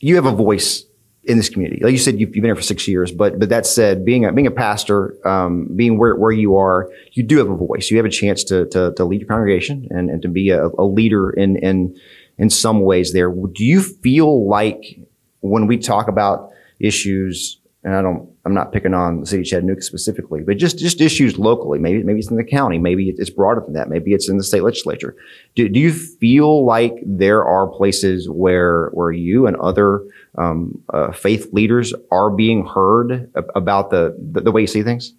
you 0.00 0.16
have 0.16 0.26
a 0.26 0.32
voice 0.32 0.84
in 1.26 1.38
this 1.38 1.48
community. 1.48 1.82
Like 1.82 1.92
you 1.92 1.98
said, 1.98 2.20
you've, 2.20 2.34
you've, 2.34 2.42
been 2.42 2.50
here 2.50 2.56
for 2.56 2.62
six 2.62 2.86
years, 2.86 3.10
but 3.10 3.38
but 3.38 3.48
that 3.48 3.66
said, 3.66 4.04
being 4.04 4.24
a 4.24 4.32
being 4.32 4.46
a 4.46 4.50
pastor, 4.50 5.16
um, 5.26 5.68
being 5.74 5.98
where 5.98 6.14
where 6.16 6.32
you 6.32 6.56
are, 6.56 6.90
you 7.12 7.22
do 7.22 7.38
have 7.38 7.48
a 7.48 7.56
voice. 7.56 7.90
You 7.90 7.96
have 7.96 8.06
a 8.06 8.10
chance 8.10 8.44
to 8.44 8.66
to, 8.66 8.92
to 8.94 9.04
lead 9.04 9.20
your 9.22 9.28
congregation 9.28 9.88
and, 9.90 10.10
and 10.10 10.22
to 10.22 10.28
be 10.28 10.50
a, 10.50 10.66
a 10.78 10.84
leader 10.84 11.30
in 11.30 11.56
in 11.56 11.98
in 12.36 12.50
some 12.50 12.80
ways. 12.80 13.12
There, 13.12 13.30
do 13.30 13.64
you 13.64 13.82
feel 13.82 14.48
like 14.48 14.98
when 15.40 15.66
we 15.66 15.78
talk 15.78 16.08
about 16.08 16.50
issues, 16.78 17.58
and 17.84 17.94
I 17.94 18.00
don't, 18.00 18.28
I'm 18.46 18.54
not 18.54 18.72
picking 18.72 18.94
on 18.94 19.20
the 19.20 19.26
city 19.26 19.42
of 19.42 19.46
Chattanooga 19.46 19.82
specifically, 19.82 20.42
but 20.42 20.56
just 20.56 20.78
just 20.78 21.00
issues 21.00 21.38
locally. 21.38 21.78
Maybe 21.78 22.02
maybe 22.02 22.18
it's 22.18 22.30
in 22.30 22.36
the 22.36 22.44
county, 22.44 22.78
maybe 22.78 23.14
it's 23.16 23.30
broader 23.30 23.60
than 23.60 23.74
that. 23.74 23.90
Maybe 23.90 24.14
it's 24.14 24.28
in 24.28 24.38
the 24.38 24.44
state 24.44 24.62
legislature. 24.62 25.14
Do, 25.54 25.68
do 25.68 25.78
you 25.78 25.92
feel 25.92 26.64
like 26.64 26.94
there 27.04 27.44
are 27.44 27.68
places 27.68 28.28
where 28.28 28.88
where 28.94 29.12
you 29.12 29.46
and 29.46 29.56
other 29.56 30.02
um, 30.38 30.82
uh, 30.92 31.12
faith 31.12 31.52
leaders 31.52 31.92
are 32.10 32.30
being 32.30 32.66
heard 32.66 33.30
about 33.54 33.90
the, 33.90 34.16
the, 34.32 34.40
the 34.40 34.52
way 34.52 34.62
you 34.62 34.66
see 34.66 34.82
things? 34.82 35.14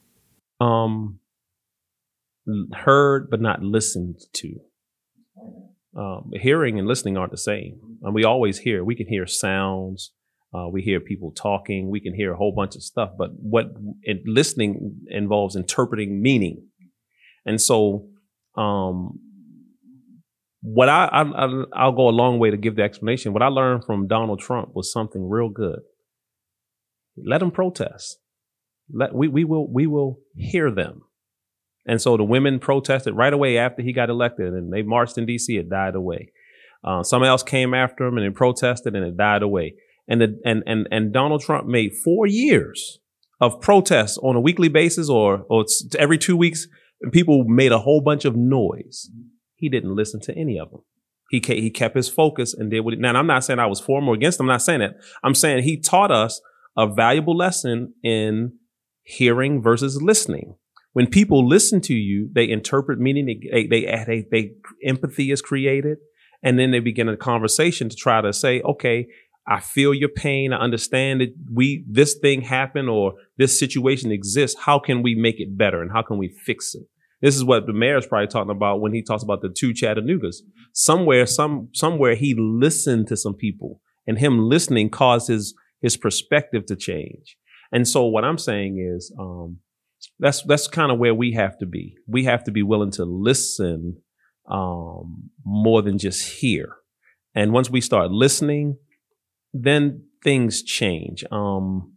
Um, 0.60 1.20
heard 2.74 3.30
but 3.30 3.42
not 3.42 3.62
listened 3.62 4.26
to. 4.34 4.60
Um, 5.96 6.32
hearing 6.34 6.78
and 6.78 6.88
listening 6.88 7.16
aren't 7.16 7.32
the 7.32 7.38
same. 7.38 8.00
And 8.02 8.14
we 8.14 8.26
always 8.26 8.60
hear. 8.60 8.84
We 8.84 8.96
can 8.96 9.08
hear 9.08 9.26
sounds. 9.26 10.12
Uh, 10.54 10.68
we 10.70 10.82
hear 10.82 11.00
people 11.00 11.32
talking. 11.32 11.90
We 11.90 12.00
can 12.00 12.14
hear 12.14 12.34
a 12.34 12.38
whole 12.38 12.54
bunch 12.54 12.76
of 12.76 12.84
stuff. 12.84 13.12
But 13.18 13.32
what 13.34 13.66
listening 14.26 15.02
involves 15.08 15.56
interpreting 15.56 16.22
meaning. 16.22 16.68
And 17.46 17.60
so, 17.62 18.08
um, 18.58 19.20
what 20.62 20.90
I, 20.90 21.06
I 21.12 21.64
I'll 21.74 21.92
go 21.92 22.10
a 22.10 22.12
long 22.12 22.40
way 22.40 22.50
to 22.50 22.58
give 22.58 22.76
the 22.76 22.82
explanation. 22.82 23.34
What 23.34 23.44
I 23.44 23.48
learned 23.48 23.86
from 23.86 24.08
Donald 24.08 24.40
Trump 24.40 24.70
was 24.74 24.92
something 24.92 25.30
real 25.30 25.50
good. 25.50 25.80
Let 27.24 27.40
them 27.40 27.52
protest. 27.52 28.18
Let 28.92 29.14
we 29.14 29.28
we 29.28 29.44
will 29.44 29.72
we 29.72 29.86
will 29.88 30.20
hear 30.36 30.72
them. 30.72 31.04
And 31.88 32.02
so 32.02 32.18
the 32.18 32.24
women 32.24 32.60
protested 32.60 33.16
right 33.16 33.32
away 33.32 33.58
after 33.58 33.84
he 33.84 33.94
got 33.94 34.10
elected, 34.10 34.54
and 34.54 34.74
they 34.74 34.82
marched 34.82 35.18
in 35.18 35.28
D.C. 35.28 35.56
It 35.56 35.70
died 35.70 35.96
away. 35.96 36.32
Uh, 36.84 37.04
someone 37.04 37.30
else 37.30 37.44
came 37.44 37.74
after 37.74 38.06
him 38.06 38.18
and 38.18 38.26
they 38.26 38.36
protested, 38.36 38.96
and 38.96 39.06
it 39.06 39.18
died 39.18 39.44
away. 39.44 39.76
And 40.08 40.22
the 40.22 40.40
and 40.46 40.64
and 40.66 40.88
and 40.92 41.14
Donald 41.14 41.42
Trump 41.42 41.68
made 41.68 41.94
four 42.04 42.28
years 42.28 43.00
of 43.42 43.60
protests 43.60 44.18
on 44.20 44.36
a 44.36 44.42
weekly 44.42 44.70
basis, 44.70 45.10
or 45.10 45.46
or 45.50 45.66
every 45.98 46.18
two 46.18 46.38
weeks. 46.38 46.68
And 47.02 47.12
people 47.12 47.44
made 47.46 47.72
a 47.72 47.80
whole 47.80 48.02
bunch 48.02 48.24
of 48.26 48.36
noise. 48.36 49.10
He 49.56 49.70
didn't 49.70 49.96
listen 49.96 50.22
to 50.22 50.38
any 50.38 50.60
of 50.60 50.72
them. 50.72 50.82
He 51.30 51.42
he 51.46 51.70
kept 51.70 51.96
his 51.96 52.10
focus 52.10 52.54
and 52.54 52.70
did 52.70 52.82
what. 52.82 52.94
He, 52.94 53.00
now 53.00 53.14
I'm 53.14 53.28
not 53.28 53.44
saying 53.44 53.60
I 53.60 53.66
was 53.66 53.80
for 53.80 54.00
him 54.00 54.08
or 54.08 54.14
against 54.14 54.40
him. 54.40 54.46
I'm 54.46 54.54
not 54.54 54.62
saying 54.62 54.82
that. 54.82 54.98
I'm 55.24 55.36
saying 55.36 55.64
he 55.64 55.78
taught 55.78 56.12
us 56.12 56.40
a 56.78 56.88
valuable 56.88 57.36
lesson 57.36 57.94
in 58.04 58.54
hearing 59.04 59.62
versus 59.62 60.02
listening. 60.02 60.56
When 60.94 61.08
people 61.08 61.48
listen 61.48 61.82
to 61.82 61.94
you, 61.94 62.30
they 62.34 62.50
interpret 62.50 63.00
meaning. 63.00 63.26
They 63.26 63.68
they 63.68 63.86
they, 64.06 64.26
they 64.32 64.52
empathy 64.84 65.32
is 65.32 65.42
created, 65.42 65.98
and 66.44 66.60
then 66.60 66.72
they 66.72 66.80
begin 66.80 67.10
a 67.10 67.18
conversation 67.18 67.90
to 67.90 67.96
try 67.96 68.22
to 68.22 68.32
say, 68.32 68.62
okay, 68.62 69.08
I 69.48 69.60
feel 69.60 69.94
your 69.94 70.10
pain. 70.10 70.54
I 70.54 70.58
understand 70.58 71.22
that 71.22 71.34
we 71.52 71.86
this 71.88 72.16
thing 72.16 72.42
happened 72.42 72.90
or 72.90 73.14
this 73.38 73.60
situation 73.60 74.12
exists. 74.12 74.60
How 74.60 74.80
can 74.80 75.04
we 75.04 75.16
make 75.16 75.40
it 75.40 75.58
better 75.58 75.82
and 75.82 75.92
how 75.92 76.02
can 76.02 76.18
we 76.18 76.30
fix 76.30 76.74
it? 76.74 76.88
This 77.22 77.36
is 77.36 77.44
what 77.44 77.66
the 77.66 77.74
mayor 77.74 77.98
is 77.98 78.06
probably 78.06 78.28
talking 78.28 78.52
about 78.52 78.82
when 78.82 78.94
he 78.94 79.02
talks 79.02 79.24
about 79.24 79.42
the 79.42 79.50
two 79.50 79.72
Chattanoogas. 79.72 80.38
Somewhere, 80.74 81.26
some 81.26 81.70
somewhere 81.74 82.16
he 82.16 82.36
listened 82.38 83.08
to 83.08 83.18
some 83.18 83.36
people, 83.36 83.82
and 84.06 84.18
him 84.18 84.50
listening 84.50 84.90
caused 84.90 85.28
his 85.28 85.54
his 85.82 85.98
perspective 85.98 86.66
to 86.68 86.76
change. 86.76 87.38
And 87.72 87.88
so, 87.88 88.06
what 88.06 88.26
I'm 88.26 88.38
saying 88.38 88.80
is, 88.80 89.14
um, 89.20 89.60
that's 90.20 90.44
that's 90.44 90.68
kind 90.68 90.92
of 90.92 91.00
where 91.00 91.14
we 91.14 91.34
have 91.34 91.58
to 91.60 91.66
be. 91.66 91.96
We 92.08 92.26
have 92.26 92.44
to 92.46 92.52
be 92.52 92.64
willing 92.64 92.92
to 92.92 93.06
listen 93.06 93.98
um, 94.50 95.30
more 95.46 95.82
than 95.82 95.98
just 95.98 96.40
hear. 96.40 96.76
And 97.34 97.52
once 97.52 97.70
we 97.70 97.82
start 97.82 98.12
listening, 98.12 98.78
then 99.64 100.04
things 100.24 100.64
change. 100.64 101.24
Um, 101.32 101.94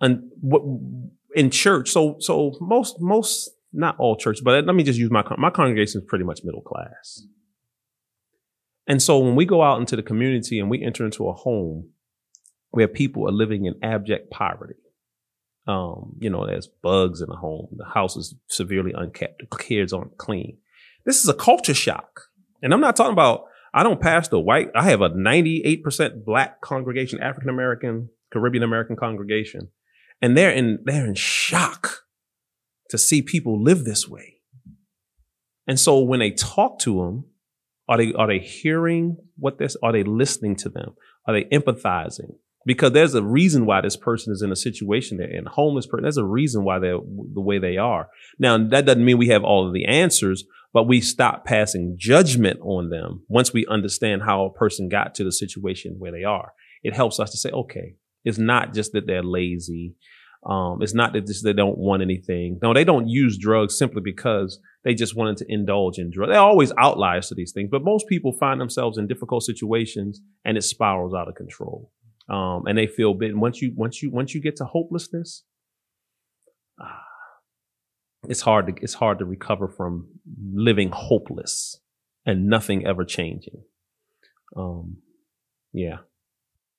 and 0.00 0.30
what 0.40 0.62
in 1.34 1.50
church. 1.50 1.90
So 1.90 2.16
so 2.18 2.52
most 2.60 2.96
most 3.00 3.50
not 3.72 3.96
all 3.98 4.16
churches, 4.16 4.42
but 4.42 4.64
let 4.64 4.74
me 4.74 4.82
just 4.82 4.98
use 4.98 5.10
my 5.10 5.22
my 5.38 5.50
congregation 5.50 6.00
is 6.00 6.06
pretty 6.06 6.24
much 6.24 6.40
middle 6.44 6.62
class. 6.62 7.22
And 8.88 9.02
so 9.02 9.18
when 9.18 9.34
we 9.34 9.44
go 9.44 9.62
out 9.62 9.80
into 9.80 9.96
the 9.96 10.02
community 10.02 10.60
and 10.60 10.70
we 10.70 10.82
enter 10.82 11.04
into 11.04 11.28
a 11.28 11.32
home 11.32 11.90
where 12.70 12.88
people 12.88 13.28
are 13.28 13.32
living 13.32 13.64
in 13.64 13.74
abject 13.82 14.30
poverty, 14.30 14.74
um, 15.66 16.14
you 16.20 16.30
know, 16.30 16.46
there's 16.46 16.68
bugs 16.82 17.20
in 17.20 17.28
the 17.28 17.34
home, 17.34 17.66
the 17.76 17.84
house 17.84 18.16
is 18.16 18.36
severely 18.48 18.92
unkept, 18.94 19.42
the 19.50 19.56
kids 19.56 19.92
aren't 19.92 20.16
clean. 20.18 20.58
This 21.04 21.20
is 21.22 21.28
a 21.28 21.34
culture 21.34 21.74
shock. 21.74 22.28
And 22.62 22.72
I'm 22.72 22.80
not 22.80 22.94
talking 22.94 23.12
about, 23.12 23.45
I 23.76 23.82
don't 23.82 24.00
pastor 24.00 24.38
white, 24.38 24.70
I 24.74 24.84
have 24.90 25.02
a 25.02 25.10
98% 25.10 26.24
black 26.24 26.60
congregation, 26.62 27.20
African 27.20 27.50
American, 27.50 28.08
Caribbean 28.32 28.64
American 28.64 28.96
congregation 28.96 29.68
and 30.20 30.36
they're 30.36 30.52
in 30.52 30.78
they're 30.84 31.06
in 31.06 31.14
shock 31.14 32.04
to 32.90 32.98
see 32.98 33.22
people 33.22 33.62
live 33.62 33.84
this 33.84 34.08
way. 34.08 34.34
And 35.66 35.78
so 35.78 36.00
when 36.00 36.20
they 36.20 36.30
talk 36.30 36.78
to 36.80 37.02
them, 37.02 37.24
are 37.88 37.96
they 37.96 38.12
are 38.12 38.26
they 38.26 38.38
hearing 38.38 39.16
what 39.36 39.58
this? 39.58 39.76
Are 39.82 39.92
they 39.92 40.02
listening 40.02 40.56
to 40.56 40.68
them? 40.68 40.94
Are 41.26 41.34
they 41.34 41.44
empathizing? 41.44 42.36
Because 42.64 42.92
there's 42.92 43.14
a 43.14 43.22
reason 43.22 43.64
why 43.64 43.80
this 43.80 43.96
person 43.96 44.32
is 44.32 44.42
in 44.42 44.50
a 44.50 44.56
situation 44.56 45.18
they're 45.18 45.30
in, 45.30 45.46
homeless 45.46 45.86
person. 45.86 46.02
There's 46.02 46.16
a 46.16 46.24
reason 46.24 46.64
why 46.64 46.80
they're 46.80 46.98
the 46.98 47.40
way 47.40 47.58
they 47.58 47.76
are. 47.76 48.08
Now 48.38 48.58
that 48.58 48.86
doesn't 48.86 49.04
mean 49.04 49.18
we 49.18 49.28
have 49.28 49.44
all 49.44 49.66
of 49.66 49.74
the 49.74 49.84
answers, 49.84 50.44
but 50.76 50.86
we 50.86 51.00
stop 51.00 51.46
passing 51.46 51.94
judgment 51.96 52.60
on 52.60 52.90
them 52.90 53.24
once 53.28 53.50
we 53.50 53.64
understand 53.64 54.20
how 54.22 54.44
a 54.44 54.52
person 54.52 54.90
got 54.90 55.14
to 55.14 55.24
the 55.24 55.32
situation 55.32 55.94
where 55.96 56.12
they 56.12 56.22
are. 56.22 56.52
It 56.82 56.92
helps 56.92 57.18
us 57.18 57.30
to 57.30 57.38
say, 57.38 57.48
okay, 57.48 57.94
it's 58.26 58.36
not 58.36 58.74
just 58.74 58.92
that 58.92 59.06
they're 59.06 59.22
lazy. 59.22 59.94
Um, 60.44 60.82
it's 60.82 60.92
not 60.92 61.14
that 61.14 61.26
just 61.26 61.44
they 61.44 61.54
don't 61.54 61.78
want 61.78 62.02
anything. 62.02 62.58
No, 62.60 62.74
they 62.74 62.84
don't 62.84 63.08
use 63.08 63.38
drugs 63.38 63.78
simply 63.78 64.02
because 64.04 64.60
they 64.84 64.92
just 64.92 65.16
wanted 65.16 65.38
to 65.38 65.46
indulge 65.48 65.96
in 65.96 66.10
drugs. 66.10 66.30
They're 66.30 66.40
always 66.40 66.72
outliers 66.76 67.28
to 67.28 67.34
these 67.34 67.52
things, 67.52 67.70
but 67.72 67.82
most 67.82 68.06
people 68.06 68.32
find 68.34 68.60
themselves 68.60 68.98
in 68.98 69.06
difficult 69.06 69.44
situations 69.44 70.20
and 70.44 70.58
it 70.58 70.62
spirals 70.62 71.14
out 71.14 71.26
of 71.26 71.36
control. 71.36 71.90
Um, 72.28 72.64
and 72.66 72.76
they 72.76 72.86
feel 72.86 73.14
bitten. 73.14 73.40
Once 73.40 73.62
you 73.62 73.72
once 73.74 74.02
you 74.02 74.10
once 74.10 74.34
you 74.34 74.42
get 74.42 74.56
to 74.56 74.66
hopelessness, 74.66 75.42
uh, 76.78 77.05
it's 78.28 78.40
hard 78.40 78.66
to 78.66 78.82
it's 78.82 78.94
hard 78.94 79.18
to 79.18 79.24
recover 79.24 79.68
from 79.68 80.08
living 80.52 80.90
hopeless 80.90 81.80
and 82.24 82.46
nothing 82.46 82.86
ever 82.86 83.04
changing. 83.04 83.62
Um, 84.56 84.98
yeah. 85.72 85.98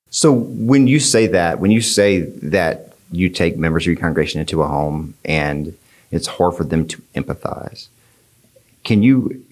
So 0.10 0.32
when 0.32 0.88
you 0.88 1.00
say 1.00 1.28
that, 1.28 1.60
when 1.60 1.72
you 1.72 1.82
say 1.82 2.22
that 2.22 2.94
you 3.12 3.30
take 3.30 3.58
members 3.58 3.84
of 3.84 3.88
your 3.88 3.96
congregation 3.98 4.40
into 4.40 4.62
a 4.62 4.68
home 4.68 5.16
and 5.26 5.78
it's 6.12 6.28
hard 6.28 6.56
for 6.56 6.64
them 6.64 6.88
to 6.88 7.02
empathize, 7.16 7.88
can 8.84 9.04
you 9.04 9.44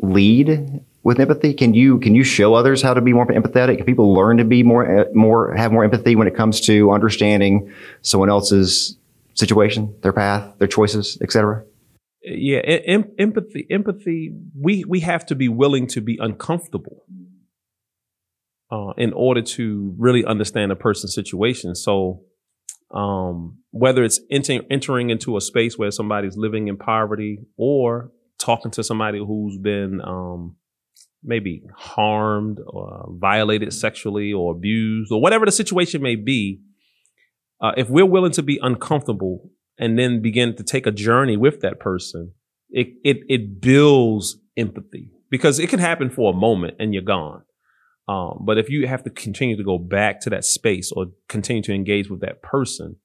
lead 0.00 0.82
with 1.02 1.20
empathy? 1.20 1.54
Can 1.54 1.74
you 1.74 1.98
can 2.00 2.14
you 2.14 2.24
show 2.24 2.54
others 2.54 2.82
how 2.82 2.94
to 2.94 3.00
be 3.00 3.12
more 3.12 3.26
empathetic? 3.26 3.76
Can 3.76 3.86
people 3.86 4.12
learn 4.12 4.36
to 4.38 4.44
be 4.44 4.62
more 4.62 5.06
more 5.14 5.54
have 5.54 5.72
more 5.72 5.84
empathy 5.84 6.16
when 6.16 6.26
it 6.26 6.36
comes 6.36 6.60
to 6.62 6.90
understanding 6.90 7.72
someone 8.02 8.28
else's 8.28 8.96
situation, 9.38 9.96
their 10.02 10.12
path, 10.12 10.58
their 10.58 10.68
choices, 10.68 11.18
etc.? 11.22 11.64
yeah, 12.22 12.58
em- 12.58 13.12
empathy, 13.18 13.66
empathy. 13.70 14.34
We 14.58 14.84
we 14.84 15.00
have 15.00 15.24
to 15.26 15.34
be 15.34 15.48
willing 15.48 15.86
to 15.88 16.00
be 16.00 16.18
uncomfortable 16.20 17.04
uh, 18.70 18.92
in 18.96 19.12
order 19.12 19.42
to 19.42 19.94
really 19.98 20.24
understand 20.24 20.72
a 20.72 20.76
person's 20.76 21.14
situation. 21.14 21.74
So, 21.74 22.22
um, 22.92 23.58
whether 23.70 24.02
it's 24.02 24.20
enter- 24.30 24.62
entering 24.70 25.10
into 25.10 25.36
a 25.36 25.40
space 25.40 25.78
where 25.78 25.90
somebody's 25.90 26.36
living 26.36 26.68
in 26.68 26.76
poverty 26.76 27.38
or 27.56 28.10
talking 28.38 28.70
to 28.72 28.84
somebody 28.84 29.18
who's 29.18 29.58
been 29.58 30.00
um, 30.04 30.56
maybe 31.22 31.62
harmed 31.74 32.58
or 32.66 33.08
violated 33.10 33.72
sexually 33.72 34.32
or 34.32 34.52
abused 34.52 35.10
or 35.12 35.20
whatever 35.20 35.44
the 35.44 35.52
situation 35.52 36.02
may 36.02 36.14
be, 36.14 36.60
uh, 37.60 37.72
if 37.76 37.88
we're 37.88 38.06
willing 38.06 38.32
to 38.32 38.42
be 38.42 38.58
uncomfortable 38.62 39.50
and 39.78 39.98
then 39.98 40.22
begin 40.22 40.56
to 40.56 40.62
take 40.62 40.86
a 40.86 40.90
journey 40.90 41.36
with 41.36 41.60
that 41.60 41.80
person, 41.80 42.32
it, 42.70 42.88
it, 43.04 43.18
it 43.28 43.60
builds 43.60 44.38
empathy 44.56 45.10
because 45.30 45.58
it 45.58 45.68
can 45.68 45.78
happen 45.78 46.10
for 46.10 46.32
a 46.32 46.36
moment 46.36 46.74
and 46.78 46.92
you're 46.92 47.02
gone. 47.02 47.42
Um, 48.08 48.42
but 48.46 48.56
if 48.56 48.70
you 48.70 48.86
have 48.86 49.02
to 49.04 49.10
continue 49.10 49.56
to 49.56 49.64
go 49.64 49.78
back 49.78 50.20
to 50.20 50.30
that 50.30 50.44
space 50.44 50.90
or 50.90 51.06
continue 51.28 51.62
to 51.62 51.74
engage 51.74 52.08
with 52.08 52.20
that 52.20 52.42
person, 52.42 52.96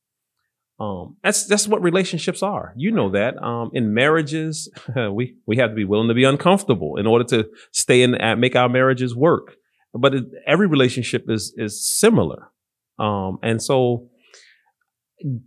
um, 0.79 1.17
that's 1.23 1.45
that's 1.45 1.67
what 1.67 1.83
relationships 1.83 2.41
are. 2.41 2.73
You 2.75 2.91
know 2.91 3.11
that. 3.11 3.41
Um, 3.41 3.69
in 3.73 3.93
marriages, 3.93 4.71
we 5.11 5.35
we 5.45 5.57
have 5.57 5.71
to 5.71 5.75
be 5.75 5.85
willing 5.85 6.07
to 6.07 6.13
be 6.13 6.23
uncomfortable 6.23 6.97
in 6.97 7.05
order 7.05 7.25
to 7.25 7.49
stay 7.71 8.01
in 8.01 8.15
and 8.15 8.41
make 8.41 8.55
our 8.55 8.69
marriages 8.69 9.15
work. 9.15 9.55
But 9.93 10.15
it, 10.15 10.23
every 10.47 10.67
relationship 10.67 11.25
is 11.29 11.53
is 11.57 11.87
similar, 11.87 12.49
um, 12.97 13.37
and 13.43 13.61
so 13.61 14.09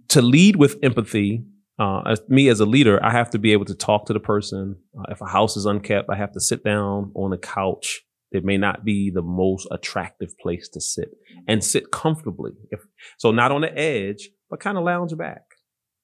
to 0.08 0.22
lead 0.22 0.56
with 0.56 0.76
empathy. 0.82 1.44
Uh, 1.78 2.00
as 2.06 2.22
me 2.28 2.48
as 2.48 2.60
a 2.60 2.64
leader, 2.64 2.98
I 3.04 3.10
have 3.10 3.28
to 3.30 3.38
be 3.38 3.52
able 3.52 3.66
to 3.66 3.74
talk 3.74 4.06
to 4.06 4.14
the 4.14 4.20
person. 4.20 4.76
Uh, 4.98 5.04
if 5.10 5.20
a 5.20 5.26
house 5.26 5.58
is 5.58 5.66
unkept, 5.66 6.08
I 6.10 6.16
have 6.16 6.32
to 6.32 6.40
sit 6.40 6.64
down 6.64 7.12
on 7.14 7.32
a 7.34 7.38
couch 7.38 8.06
it 8.36 8.44
may 8.44 8.56
not 8.56 8.84
be 8.84 9.10
the 9.10 9.22
most 9.22 9.68
attractive 9.70 10.36
place 10.38 10.68
to 10.70 10.80
sit 10.80 11.10
and 11.46 11.62
sit 11.62 11.90
comfortably. 11.90 12.52
If, 12.70 12.80
so 13.18 13.30
not 13.30 13.52
on 13.52 13.60
the 13.60 13.76
edge, 13.76 14.30
but 14.50 14.60
kind 14.60 14.76
of 14.76 14.84
lounge 14.84 15.16
back. 15.16 15.42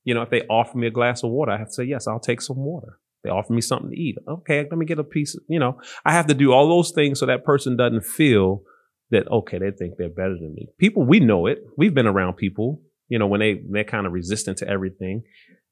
You 0.04 0.14
know, 0.14 0.22
if 0.22 0.30
they 0.30 0.42
offer 0.42 0.78
me 0.78 0.86
a 0.86 0.90
glass 0.90 1.22
of 1.22 1.30
water, 1.30 1.52
I 1.52 1.58
have 1.58 1.68
to 1.68 1.72
say, 1.72 1.84
yes, 1.84 2.06
I'll 2.06 2.20
take 2.20 2.40
some 2.40 2.58
water. 2.58 2.98
They 3.22 3.30
offer 3.30 3.52
me 3.52 3.60
something 3.60 3.90
to 3.90 3.96
eat. 3.96 4.16
Okay, 4.26 4.66
let 4.68 4.78
me 4.78 4.86
get 4.86 4.98
a 4.98 5.04
piece. 5.04 5.34
Of, 5.36 5.42
you 5.48 5.58
know, 5.58 5.80
I 6.04 6.12
have 6.12 6.26
to 6.26 6.34
do 6.34 6.52
all 6.52 6.68
those 6.68 6.90
things 6.90 7.20
so 7.20 7.26
that 7.26 7.44
person 7.44 7.76
doesn't 7.76 8.04
feel 8.04 8.62
that, 9.10 9.30
okay, 9.30 9.58
they 9.58 9.70
think 9.70 9.94
they're 9.96 10.08
better 10.08 10.34
than 10.34 10.54
me. 10.54 10.68
People, 10.78 11.04
we 11.04 11.20
know 11.20 11.46
it. 11.46 11.58
We've 11.76 11.94
been 11.94 12.06
around 12.06 12.34
people, 12.34 12.80
you 13.12 13.18
know, 13.18 13.26
when 13.26 13.40
they, 13.40 13.60
they're 13.68 13.84
kind 13.84 14.06
of 14.06 14.12
resistant 14.14 14.56
to 14.56 14.66
everything 14.66 15.22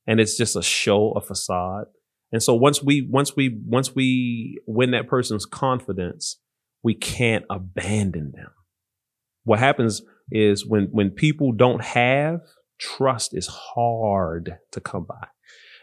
and 0.07 0.21
it's 0.21 0.37
just 0.37 0.57
a 0.57 0.63
show, 0.63 1.13
a 1.13 1.23
facade. 1.23 1.87
And 2.33 2.43
so 2.43 2.55
once 2.55 2.83
we, 2.83 3.09
once 3.11 3.35
we, 3.35 3.59
once 3.65 3.95
we 3.95 4.61
win 4.67 4.91
that 4.91 5.09
person's 5.09 5.47
confidence, 5.47 6.39
we 6.83 6.95
can't 6.95 7.47
abandon 7.49 8.33
them. 8.37 8.51
What 9.45 9.59
happens 9.59 10.03
is 10.31 10.67
when, 10.67 10.89
when 10.93 11.09
people 11.09 11.53
don't 11.53 11.83
have 11.83 12.41
trust 12.79 13.35
is 13.35 13.47
hard 13.47 14.59
to 14.73 14.81
come 14.83 15.07
by. 15.09 15.29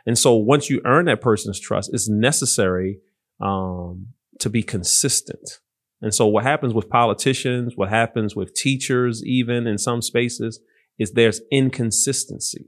And 0.05 0.15
so 0.15 0.35
once 0.35 0.69
you 0.69 0.79
earn 0.85 1.05
that 1.05 1.21
person's 1.21 1.59
trust, 1.59 1.89
it's 1.91 2.07
necessary, 2.07 2.99
um, 3.41 4.09
to 4.41 4.49
be 4.51 4.61
consistent. 4.61 5.59
And 6.03 6.13
so 6.13 6.27
what 6.27 6.43
happens 6.43 6.75
with 6.75 6.87
politicians, 6.87 7.73
what 7.75 7.89
happens 7.89 8.35
with 8.35 8.53
teachers, 8.53 9.25
even 9.25 9.65
in 9.65 9.79
some 9.79 10.03
spaces, 10.03 10.59
is 10.99 11.11
there's 11.11 11.41
inconsistency. 11.51 12.67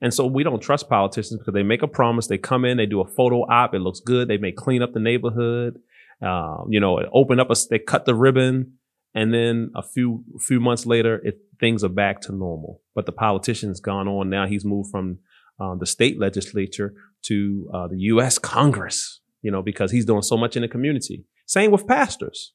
And 0.00 0.12
so 0.12 0.26
we 0.26 0.42
don't 0.42 0.60
trust 0.60 0.88
politicians 0.88 1.38
because 1.38 1.54
they 1.54 1.62
make 1.62 1.82
a 1.82 1.88
promise. 1.88 2.26
They 2.26 2.38
come 2.38 2.64
in, 2.64 2.76
they 2.76 2.86
do 2.86 3.00
a 3.00 3.08
photo 3.08 3.42
op. 3.42 3.74
It 3.74 3.80
looks 3.80 4.00
good. 4.00 4.28
They 4.28 4.36
may 4.36 4.52
clean 4.52 4.82
up 4.82 4.92
the 4.92 5.00
neighborhood. 5.00 5.78
Uh, 6.22 6.64
you 6.68 6.80
know, 6.80 7.00
open 7.12 7.40
up 7.40 7.50
a, 7.50 7.54
they 7.70 7.78
cut 7.78 8.04
the 8.04 8.14
ribbon 8.14 8.74
and 9.14 9.32
then 9.32 9.70
a 9.76 9.82
few, 9.82 10.24
few 10.40 10.60
months 10.60 10.86
later, 10.86 11.20
it, 11.22 11.38
things 11.60 11.84
are 11.84 11.88
back 11.88 12.20
to 12.22 12.32
normal. 12.32 12.82
But 12.94 13.06
the 13.06 13.12
politician's 13.12 13.80
gone 13.80 14.08
on 14.08 14.28
now. 14.28 14.46
He's 14.46 14.64
moved 14.64 14.90
from 14.90 15.18
uh, 15.60 15.76
the 15.76 15.86
state 15.86 16.18
legislature 16.18 16.94
to 17.26 17.70
uh, 17.72 17.88
the 17.88 17.98
U.S. 17.98 18.38
Congress, 18.38 19.20
you 19.40 19.52
know, 19.52 19.62
because 19.62 19.92
he's 19.92 20.04
doing 20.04 20.22
so 20.22 20.36
much 20.36 20.56
in 20.56 20.62
the 20.62 20.68
community. 20.68 21.24
Same 21.46 21.70
with 21.70 21.86
pastors, 21.86 22.52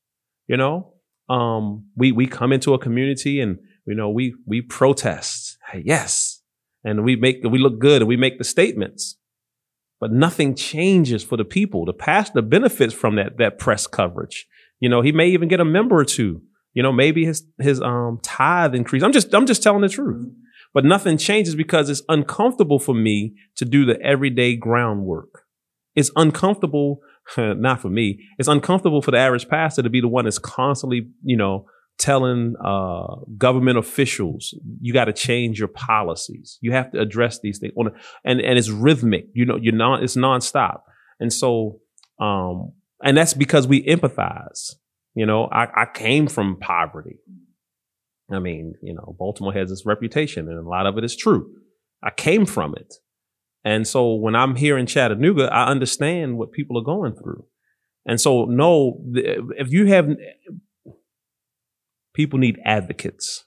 you 0.48 0.58
know. 0.58 0.93
Um, 1.30 1.86
we 1.96 2.12
we 2.12 2.26
come 2.26 2.52
into 2.52 2.74
a 2.74 2.80
community 2.80 3.39
and 3.39 3.60
you 3.86 3.96
know 3.96 4.10
we 4.10 4.36
we 4.46 4.62
protest, 4.62 5.58
yes, 5.84 6.42
and 6.84 7.04
we 7.04 7.15
make 7.15 7.44
we 7.44 7.60
look 7.60 7.80
good 7.80 8.02
and 8.02 8.08
we 8.08 8.18
make 8.18 8.38
the 8.38 8.44
statements, 8.44 9.18
but 10.00 10.12
nothing 10.12 10.56
changes 10.56 11.24
for 11.24 11.38
the 11.38 11.46
people. 11.46 11.86
The 11.86 11.94
pastor 11.94 12.42
benefits 12.42 12.94
from 12.94 13.15
that 13.15 13.38
that 13.38 13.60
press 13.60 13.88
coverage. 13.88 14.48
You 14.80 14.89
know, 14.89 15.02
he 15.02 15.12
may 15.12 15.30
even 15.30 15.50
get 15.50 15.60
a 15.60 15.65
member 15.65 15.98
or 15.98 16.06
two. 16.06 16.42
You 16.74 16.84
know, 16.84 16.92
maybe 16.92 17.26
his 17.26 17.44
his 17.60 17.82
um 17.82 18.20
tithe 18.24 18.76
increase. 18.76 19.04
I'm 19.04 19.12
just 19.12 19.34
I'm 19.34 19.46
just 19.46 19.63
telling 19.63 19.82
the 19.82 19.89
truth. 19.89 20.32
But 20.74 20.86
nothing 20.86 21.18
changes 21.18 21.56
because 21.56 21.89
it's 21.89 22.04
uncomfortable 22.10 22.80
for 22.80 22.94
me 22.94 23.34
to 23.56 23.65
do 23.65 23.86
the 23.86 24.00
everyday 24.02 24.56
groundwork. 24.56 25.46
It's 25.96 26.12
uncomfortable, 26.15 27.00
not 27.38 27.82
for 27.82 27.89
me. 27.89 28.20
It's 28.38 28.48
uncomfortable 28.48 29.02
for 29.02 29.12
the 29.12 29.18
average 29.18 29.50
pastor 29.50 29.82
to 29.82 29.89
be 29.89 30.02
the 30.02 30.08
one 30.08 30.26
that's 30.26 30.38
constantly, 30.38 31.08
you 31.24 31.38
know, 31.38 31.65
telling 32.00 32.56
uh, 32.64 33.16
government 33.38 33.78
officials 33.78 34.56
you 34.82 34.94
got 34.94 35.06
to 35.06 35.14
change 35.14 35.60
your 35.60 35.68
policies. 35.68 36.58
You 36.62 36.72
have 36.72 36.92
to 36.92 37.00
address 37.00 37.40
these 37.42 37.60
things. 37.60 37.74
And 38.26 38.42
and 38.42 38.58
it's 38.58 38.70
rhythmic. 38.70 39.26
You 39.34 39.46
know, 39.46 39.58
you're 39.62 39.74
not. 39.74 40.02
It's 40.02 40.16
nonstop. 40.16 40.80
And 41.20 41.32
so, 41.32 41.82
um, 42.20 42.72
and 43.04 43.18
that's 43.18 43.34
because 43.34 43.68
we 43.68 43.84
empathize. 43.84 44.76
You 45.14 45.26
know, 45.26 45.50
I, 45.52 45.68
I 45.82 45.86
came 45.94 46.28
from 46.28 46.58
poverty. 46.60 47.18
I 48.32 48.40
mean, 48.40 48.76
you 48.82 48.94
know, 48.94 49.16
Baltimore 49.18 49.54
has 49.54 49.70
this 49.70 49.86
reputation, 49.86 50.48
and 50.48 50.66
a 50.66 50.70
lot 50.70 50.86
of 50.86 50.98
it 50.98 51.04
is 51.04 51.16
true. 51.16 51.52
I 52.02 52.12
came 52.12 52.46
from 52.46 52.76
it. 52.76 52.96
And 53.66 53.86
so 53.86 54.14
when 54.14 54.36
I'm 54.36 54.56
here 54.56 54.78
in 54.78 54.86
Chattanooga, 54.86 55.52
I 55.52 55.66
understand 55.66 56.38
what 56.38 56.54
people 56.54 56.78
are 56.78 56.84
going 56.84 57.14
through. 57.14 57.46
And 58.06 58.22
so, 58.22 58.46
no, 58.46 59.02
if 59.14 59.72
you 59.72 59.88
have 59.88 60.10
People 62.19 62.39
need 62.39 62.60
advocates. 62.65 63.45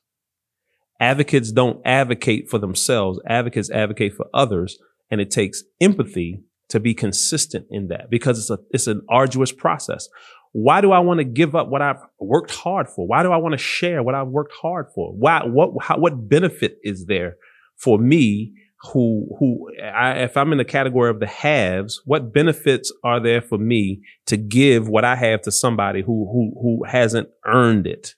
Advocates 0.99 1.53
don't 1.53 1.83
advocate 1.85 2.49
for 2.49 2.57
themselves. 2.57 3.21
Advocates 3.27 3.71
advocate 3.71 4.15
for 4.15 4.25
others. 4.33 4.79
And 5.11 5.21
it 5.21 5.31
takes 5.31 5.63
empathy 5.79 6.45
to 6.71 6.81
be 6.81 6.95
consistent 6.95 7.67
in 7.69 7.89
that 7.89 8.09
because 8.09 8.39
it's 8.39 8.49
a, 8.49 8.59
it's 8.71 8.87
an 8.87 9.03
arduous 9.11 9.53
process. 9.53 10.09
Why 10.53 10.81
do 10.81 10.91
I 10.91 11.01
want 11.01 11.19
to 11.19 11.25
give 11.25 11.55
up 11.55 11.69
what 11.69 11.83
I've 11.83 12.01
worked 12.19 12.51
hard 12.51 12.89
for? 12.89 13.07
Why 13.07 13.23
do 13.23 13.31
I 13.31 13.37
want 13.37 13.53
to 13.53 13.59
share 13.59 14.03
what 14.03 14.15
I've 14.15 14.29
worked 14.29 14.55
hard 14.63 14.87
for? 14.95 15.13
Why, 15.13 15.43
what, 15.45 15.73
how, 15.83 15.99
what 15.99 16.31
benefit 16.31 16.79
is 16.83 17.05
there 17.05 17.37
for 17.77 17.99
me 17.99 18.55
who, 18.95 19.37
who, 19.39 19.69
I, 19.85 20.13
if 20.21 20.35
I'm 20.39 20.51
in 20.51 20.57
the 20.57 20.65
category 20.65 21.11
of 21.11 21.21
the 21.21 21.27
haves, 21.27 22.01
what 22.07 22.33
benefits 22.33 22.91
are 23.05 23.21
there 23.21 23.43
for 23.43 23.59
me 23.59 24.01
to 24.29 24.39
give 24.39 24.89
what 24.89 25.05
I 25.05 25.17
have 25.17 25.43
to 25.43 25.53
somebody 25.53 26.01
who, 26.01 26.27
who, 26.33 26.59
who 26.59 26.85
hasn't 26.91 27.29
earned 27.45 27.87
it? 27.87 28.15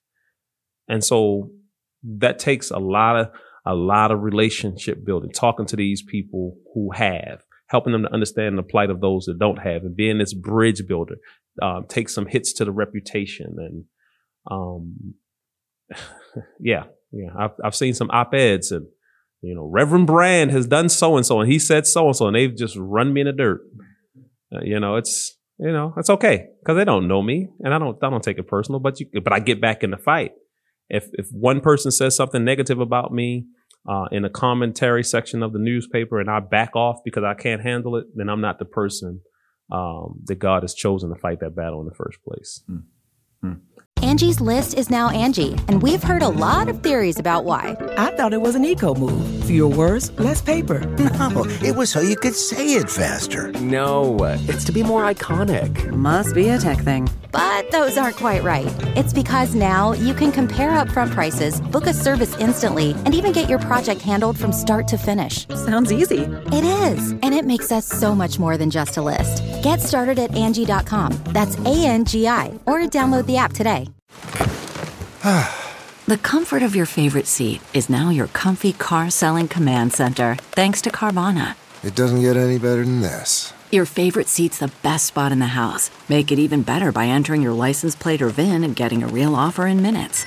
And 0.88 1.02
so 1.04 1.50
that 2.18 2.38
takes 2.38 2.70
a 2.70 2.78
lot 2.78 3.16
of, 3.16 3.30
a 3.66 3.74
lot 3.74 4.10
of 4.10 4.22
relationship 4.22 5.04
building, 5.04 5.30
talking 5.30 5.66
to 5.66 5.76
these 5.76 6.02
people 6.02 6.56
who 6.74 6.90
have, 6.92 7.42
helping 7.68 7.92
them 7.92 8.02
to 8.02 8.12
understand 8.12 8.58
the 8.58 8.62
plight 8.62 8.90
of 8.90 9.00
those 9.00 9.24
that 9.24 9.38
don't 9.38 9.58
have 9.58 9.82
and 9.82 9.96
being 9.96 10.18
this 10.18 10.34
bridge 10.34 10.86
builder, 10.86 11.16
um, 11.62 11.86
take 11.88 12.08
some 12.08 12.26
hits 12.26 12.52
to 12.54 12.64
the 12.64 12.72
reputation. 12.72 13.56
And, 13.58 13.84
um, 14.50 15.14
yeah, 16.60 16.84
yeah, 17.10 17.30
I've, 17.38 17.52
I've 17.64 17.74
seen 17.74 17.94
some 17.94 18.10
op-eds 18.10 18.70
and, 18.70 18.86
you 19.40 19.54
know, 19.54 19.64
Reverend 19.64 20.06
Brand 20.06 20.50
has 20.52 20.66
done 20.66 20.88
so 20.88 21.16
and 21.16 21.26
so, 21.26 21.40
and 21.40 21.52
he 21.52 21.58
said 21.58 21.86
so 21.86 22.06
and 22.06 22.16
so, 22.16 22.26
and 22.26 22.36
they've 22.36 22.56
just 22.56 22.76
run 22.78 23.12
me 23.12 23.20
in 23.20 23.26
the 23.26 23.32
dirt. 23.32 23.60
Uh, 24.54 24.60
you 24.62 24.80
know, 24.80 24.96
it's 24.96 25.36
you 25.58 25.70
know, 25.70 25.94
it's 25.96 26.10
okay 26.10 26.46
because 26.60 26.76
they 26.76 26.84
don't 26.84 27.06
know 27.06 27.22
me, 27.22 27.48
and 27.60 27.72
I 27.72 27.78
don't 27.78 28.02
I 28.02 28.10
don't 28.10 28.22
take 28.22 28.38
it 28.38 28.48
personal. 28.48 28.80
But 28.80 29.00
you, 29.00 29.06
but 29.22 29.32
I 29.32 29.40
get 29.40 29.60
back 29.60 29.82
in 29.82 29.90
the 29.90 29.96
fight, 29.96 30.32
if 30.88 31.08
if 31.12 31.28
one 31.30 31.60
person 31.60 31.90
says 31.90 32.16
something 32.16 32.44
negative 32.44 32.80
about 32.80 33.12
me 33.12 33.46
uh, 33.88 34.06
in 34.12 34.24
a 34.24 34.30
commentary 34.30 35.04
section 35.04 35.42
of 35.42 35.52
the 35.52 35.58
newspaper 35.58 36.20
and 36.20 36.30
I 36.30 36.40
back 36.40 36.74
off 36.76 36.98
because 37.04 37.24
I 37.24 37.34
can't 37.34 37.62
handle 37.62 37.96
it, 37.96 38.06
then 38.14 38.28
I'm 38.28 38.40
not 38.40 38.58
the 38.58 38.64
person 38.64 39.20
um, 39.72 40.20
that 40.24 40.36
God 40.36 40.62
has 40.62 40.74
chosen 40.74 41.10
to 41.10 41.16
fight 41.16 41.40
that 41.40 41.56
battle 41.56 41.80
in 41.80 41.86
the 41.86 41.94
first 41.94 42.18
place. 42.22 42.62
Mm. 42.70 42.84
Angie's 44.02 44.38
list 44.38 44.74
is 44.74 44.90
now 44.90 45.08
Angie, 45.08 45.52
and 45.68 45.82
we've 45.82 46.02
heard 46.02 46.22
a 46.22 46.28
lot 46.28 46.68
of 46.68 46.82
theories 46.82 47.18
about 47.18 47.44
why. 47.44 47.74
I 47.96 48.10
thought 48.10 48.34
it 48.34 48.40
was 48.40 48.54
an 48.54 48.64
eco 48.64 48.94
move 48.94 49.44
Fewer 49.44 49.68
words, 49.68 50.10
less 50.20 50.40
paper. 50.42 50.80
No, 51.14 51.44
it 51.62 51.74
was 51.74 51.90
so 51.90 52.00
you 52.00 52.16
could 52.16 52.34
say 52.34 52.74
it 52.74 52.90
faster. 52.90 53.50
No, 53.52 54.18
it's 54.48 54.64
to 54.64 54.72
be 54.72 54.82
more 54.82 55.10
iconic. 55.10 55.90
Must 55.90 56.34
be 56.34 56.48
a 56.48 56.58
tech 56.58 56.78
thing. 56.78 57.08
But 57.34 57.72
those 57.72 57.98
aren't 57.98 58.16
quite 58.16 58.44
right. 58.44 58.72
It's 58.96 59.12
because 59.12 59.56
now 59.56 59.92
you 59.92 60.14
can 60.14 60.30
compare 60.30 60.70
upfront 60.70 61.10
prices, 61.10 61.60
book 61.60 61.88
a 61.88 61.92
service 61.92 62.36
instantly, 62.38 62.92
and 63.04 63.12
even 63.12 63.32
get 63.32 63.48
your 63.48 63.58
project 63.58 64.00
handled 64.02 64.38
from 64.38 64.52
start 64.52 64.86
to 64.88 64.96
finish. 64.96 65.48
Sounds 65.48 65.90
easy. 65.90 66.20
It 66.52 66.64
is, 66.64 67.10
and 67.10 67.34
it 67.34 67.44
makes 67.44 67.72
us 67.72 67.86
so 67.86 68.14
much 68.14 68.38
more 68.38 68.56
than 68.56 68.70
just 68.70 68.98
a 68.98 69.02
list. 69.02 69.42
Get 69.64 69.80
started 69.80 70.20
at 70.20 70.36
Angie.com. 70.36 71.12
That's 71.32 71.58
A 71.58 71.84
N 71.84 72.04
G 72.04 72.28
I, 72.28 72.56
or 72.66 72.78
download 72.82 73.26
the 73.26 73.36
app 73.36 73.52
today. 73.52 73.88
The 76.06 76.18
comfort 76.18 76.62
of 76.62 76.76
your 76.76 76.84
favorite 76.84 77.26
seat 77.26 77.62
is 77.72 77.88
now 77.88 78.10
your 78.10 78.26
comfy 78.26 78.74
car 78.74 79.08
selling 79.08 79.48
command 79.48 79.94
center, 79.94 80.36
thanks 80.52 80.82
to 80.82 80.90
Carvana. 80.90 81.54
It 81.82 81.94
doesn't 81.94 82.20
get 82.20 82.36
any 82.36 82.58
better 82.58 82.84
than 82.84 83.00
this. 83.00 83.53
Your 83.74 83.86
favorite 83.86 84.28
seat's 84.28 84.58
the 84.58 84.70
best 84.84 85.04
spot 85.04 85.32
in 85.32 85.40
the 85.40 85.56
house. 85.58 85.90
Make 86.08 86.30
it 86.30 86.38
even 86.38 86.62
better 86.62 86.92
by 86.92 87.08
entering 87.08 87.42
your 87.42 87.52
license 87.52 87.96
plate 87.96 88.22
or 88.22 88.28
VIN 88.28 88.62
and 88.62 88.76
getting 88.76 89.02
a 89.02 89.08
real 89.08 89.34
offer 89.34 89.66
in 89.66 89.82
minutes. 89.82 90.24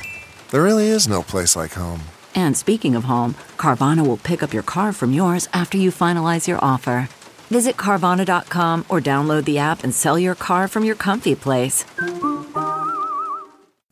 There 0.52 0.64
really 0.64 0.88
is 0.88 1.08
no 1.08 1.24
place 1.24 1.56
like 1.56 1.72
home. 1.72 2.02
And 2.36 2.58
speaking 2.58 2.94
of 2.94 3.06
home, 3.06 3.36
Carvana 3.56 4.06
will 4.06 4.18
pick 4.18 4.44
up 4.44 4.54
your 4.54 4.64
car 4.64 4.92
from 4.92 5.14
yours 5.14 5.48
after 5.54 5.78
you 5.78 5.92
finalize 5.92 6.46
your 6.46 6.60
offer. 6.62 7.08
Visit 7.48 7.78
Carvana.com 7.78 8.84
or 8.90 9.00
download 9.00 9.46
the 9.46 9.60
app 9.60 9.82
and 9.82 9.96
sell 9.96 10.20
your 10.20 10.36
car 10.36 10.68
from 10.68 10.84
your 10.84 10.96
comfy 10.96 11.34
place. 11.34 11.86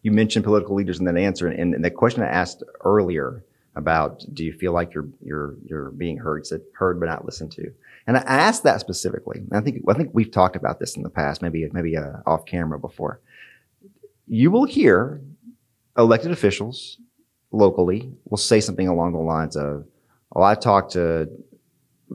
You 0.02 0.12
mentioned 0.12 0.44
political 0.44 0.76
leaders 0.76 1.00
in 1.00 1.06
that 1.06 1.16
answer, 1.16 1.48
and, 1.48 1.74
and 1.74 1.86
the 1.86 1.92
question 1.92 2.24
I 2.24 2.28
asked 2.28 2.62
earlier 2.84 3.46
about 3.76 4.22
do 4.34 4.44
you 4.44 4.54
feel 4.54 4.74
like 4.74 4.94
you're 4.94 5.08
you're 5.22 5.56
you're 5.66 5.92
being 5.92 6.18
heard 6.18 6.48
said 6.48 6.62
heard 6.74 7.00
but 7.00 7.08
not 7.08 7.26
listened 7.26 7.52
to 7.52 7.74
and 8.08 8.18
i 8.18 8.22
asked 8.22 8.64
that 8.64 8.80
specifically 8.80 9.44
i 9.52 9.60
think 9.62 9.82
i 9.90 9.94
think 9.94 10.10
we've 10.14 10.32
talked 10.32 10.56
about 10.56 10.80
this 10.80 10.96
in 10.96 11.04
the 11.04 11.10
past 11.10 11.42
maybe 11.42 11.68
maybe 11.74 11.96
uh, 11.98 12.14
off 12.26 12.46
camera 12.46 12.80
before 12.80 13.20
you 14.28 14.52
will 14.52 14.66
hear 14.66 15.22
elected 15.98 16.32
officials 16.32 16.98
locally 17.52 18.12
will 18.30 18.38
say 18.38 18.60
something 18.60 18.88
along 18.88 19.14
the 19.14 19.20
lines 19.20 19.56
of 19.56 19.86
well 20.32 20.44
i've 20.44 20.60
talked 20.60 20.92
to 20.94 21.28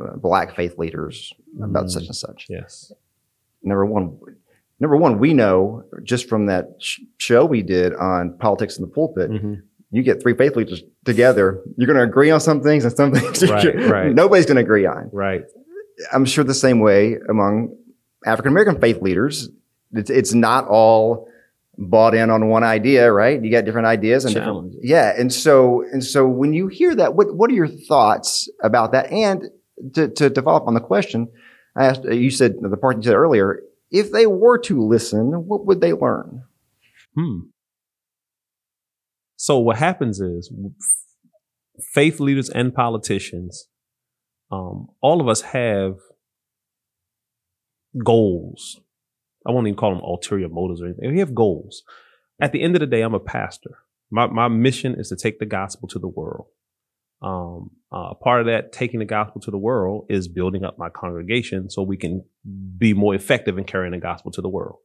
uh, 0.02 0.16
black 0.16 0.54
faith 0.54 0.78
leaders 0.78 1.32
about 1.62 1.86
Mm. 1.86 1.90
such 1.90 2.04
and 2.06 2.14
such 2.16 2.46
Yes. 2.48 2.92
number 3.62 3.84
one 3.86 4.16
number 4.78 4.96
one 4.96 5.18
we 5.18 5.34
know 5.34 5.84
just 6.04 6.28
from 6.28 6.46
that 6.46 6.64
sh- 6.78 7.00
show 7.18 7.44
we 7.44 7.62
did 7.62 7.94
on 7.94 8.36
politics 8.38 8.76
in 8.78 8.82
the 8.82 8.88
pulpit 8.90 9.30
Mm-hmm. 9.30 9.54
you 9.90 10.02
get 10.02 10.22
three 10.22 10.34
faith 10.36 10.54
leaders 10.56 10.82
together, 11.04 11.60
you're 11.76 11.86
going 11.86 11.96
to 11.96 12.04
agree 12.04 12.30
on 12.30 12.38
some 12.40 12.60
things 12.62 12.84
and 12.84 12.94
some 12.94 13.10
things 13.12 13.42
Right, 13.50 13.74
right. 13.88 14.14
nobody's 14.14 14.44
going 14.46 14.56
to 14.56 14.62
agree 14.62 14.84
on. 14.86 15.08
Right. 15.12 15.42
I'm 16.12 16.24
sure 16.24 16.44
the 16.44 16.54
same 16.54 16.80
way 16.80 17.16
among 17.28 17.76
African 18.24 18.52
American 18.52 18.80
faith 18.80 19.00
leaders. 19.02 19.48
It's, 19.92 20.10
it's 20.10 20.34
not 20.34 20.68
all 20.68 21.28
bought 21.76 22.14
in 22.14 22.30
on 22.30 22.48
one 22.48 22.62
idea, 22.62 23.10
right? 23.10 23.42
You 23.42 23.50
got 23.50 23.64
different 23.64 23.86
ideas 23.86 24.24
and 24.24 24.34
different, 24.34 24.52
Challenges. 24.52 24.80
yeah. 24.82 25.14
And 25.18 25.32
so, 25.32 25.82
and 25.92 26.04
so 26.04 26.26
when 26.26 26.52
you 26.52 26.68
hear 26.68 26.94
that, 26.94 27.14
what, 27.14 27.34
what 27.34 27.50
are 27.50 27.54
your 27.54 27.68
thoughts 27.68 28.48
about 28.62 28.92
that? 28.92 29.10
And 29.10 29.44
to, 29.94 30.08
to 30.08 30.28
develop 30.28 30.66
on 30.66 30.74
the 30.74 30.80
question, 30.80 31.28
I 31.76 31.86
asked, 31.86 32.04
you 32.04 32.30
said 32.30 32.56
the 32.60 32.76
part 32.76 32.96
you 32.96 33.02
said 33.02 33.14
earlier, 33.14 33.62
if 33.90 34.12
they 34.12 34.26
were 34.26 34.58
to 34.58 34.86
listen, 34.86 35.46
what 35.46 35.66
would 35.66 35.80
they 35.80 35.92
learn? 35.92 36.44
Hmm. 37.16 37.38
So 39.36 39.58
what 39.58 39.76
happens 39.78 40.20
is 40.20 40.52
faith 41.82 42.20
leaders 42.20 42.50
and 42.50 42.74
politicians, 42.74 43.68
um, 44.50 44.88
all 45.00 45.20
of 45.20 45.28
us 45.28 45.42
have 45.42 45.94
goals. 48.04 48.80
I 49.46 49.52
won't 49.52 49.66
even 49.66 49.76
call 49.76 49.94
them 49.94 50.04
ulterior 50.04 50.48
motives 50.48 50.82
or 50.82 50.86
anything. 50.86 51.12
We 51.12 51.20
have 51.20 51.34
goals. 51.34 51.82
At 52.40 52.52
the 52.52 52.62
end 52.62 52.76
of 52.76 52.80
the 52.80 52.86
day, 52.86 53.02
I'm 53.02 53.14
a 53.14 53.20
pastor. 53.20 53.78
My, 54.10 54.26
my 54.26 54.48
mission 54.48 54.98
is 54.98 55.08
to 55.08 55.16
take 55.16 55.38
the 55.38 55.46
gospel 55.46 55.88
to 55.88 55.98
the 55.98 56.08
world. 56.08 56.46
Um, 57.22 57.70
uh, 57.92 58.14
part 58.14 58.40
of 58.40 58.46
that 58.46 58.72
taking 58.72 59.00
the 59.00 59.06
gospel 59.06 59.40
to 59.42 59.50
the 59.50 59.58
world 59.58 60.06
is 60.08 60.26
building 60.26 60.64
up 60.64 60.78
my 60.78 60.88
congregation 60.88 61.68
so 61.68 61.82
we 61.82 61.96
can 61.96 62.24
be 62.78 62.94
more 62.94 63.14
effective 63.14 63.58
in 63.58 63.64
carrying 63.64 63.92
the 63.92 63.98
gospel 63.98 64.30
to 64.32 64.40
the 64.40 64.48
world. 64.48 64.78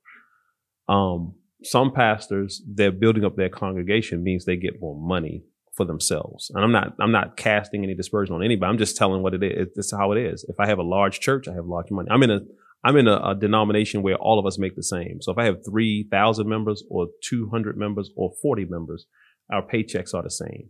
Um, 0.87 1.35
some 1.63 1.91
pastors, 1.93 2.61
they're 2.67 2.91
building 2.91 3.23
up 3.23 3.35
their 3.35 3.49
congregation 3.49 4.23
means 4.23 4.45
they 4.45 4.57
get 4.57 4.81
more 4.81 4.99
money 4.99 5.43
for 5.75 5.85
themselves. 5.85 6.51
And 6.53 6.63
I'm 6.63 6.71
not, 6.71 6.93
I'm 6.99 7.11
not 7.11 7.37
casting 7.37 7.83
any 7.83 7.95
dispersion 7.95 8.33
on 8.33 8.43
anybody. 8.43 8.69
I'm 8.69 8.77
just 8.77 8.97
telling 8.97 9.21
what 9.21 9.33
it 9.33 9.43
is. 9.43 9.67
Is 9.75 9.91
how 9.91 10.11
it 10.11 10.17
is. 10.17 10.45
If 10.47 10.55
I 10.59 10.67
have 10.67 10.79
a 10.79 10.83
large 10.83 11.19
church, 11.19 11.47
I 11.47 11.53
have 11.53 11.65
large 11.65 11.91
money. 11.91 12.09
I'm 12.11 12.23
in 12.23 12.31
a, 12.31 12.39
I'm 12.83 12.97
in 12.97 13.07
a, 13.07 13.17
a 13.17 13.35
denomination 13.35 14.03
where 14.03 14.15
all 14.15 14.39
of 14.39 14.45
us 14.45 14.57
make 14.57 14.75
the 14.75 14.83
same. 14.83 15.21
So 15.21 15.31
if 15.31 15.37
I 15.37 15.45
have 15.45 15.65
3,000 15.65 16.47
members 16.47 16.83
or 16.89 17.07
200 17.23 17.77
members 17.77 18.11
or 18.15 18.31
40 18.41 18.65
members, 18.65 19.05
our 19.51 19.65
paychecks 19.65 20.13
are 20.13 20.23
the 20.23 20.29
same. 20.29 20.69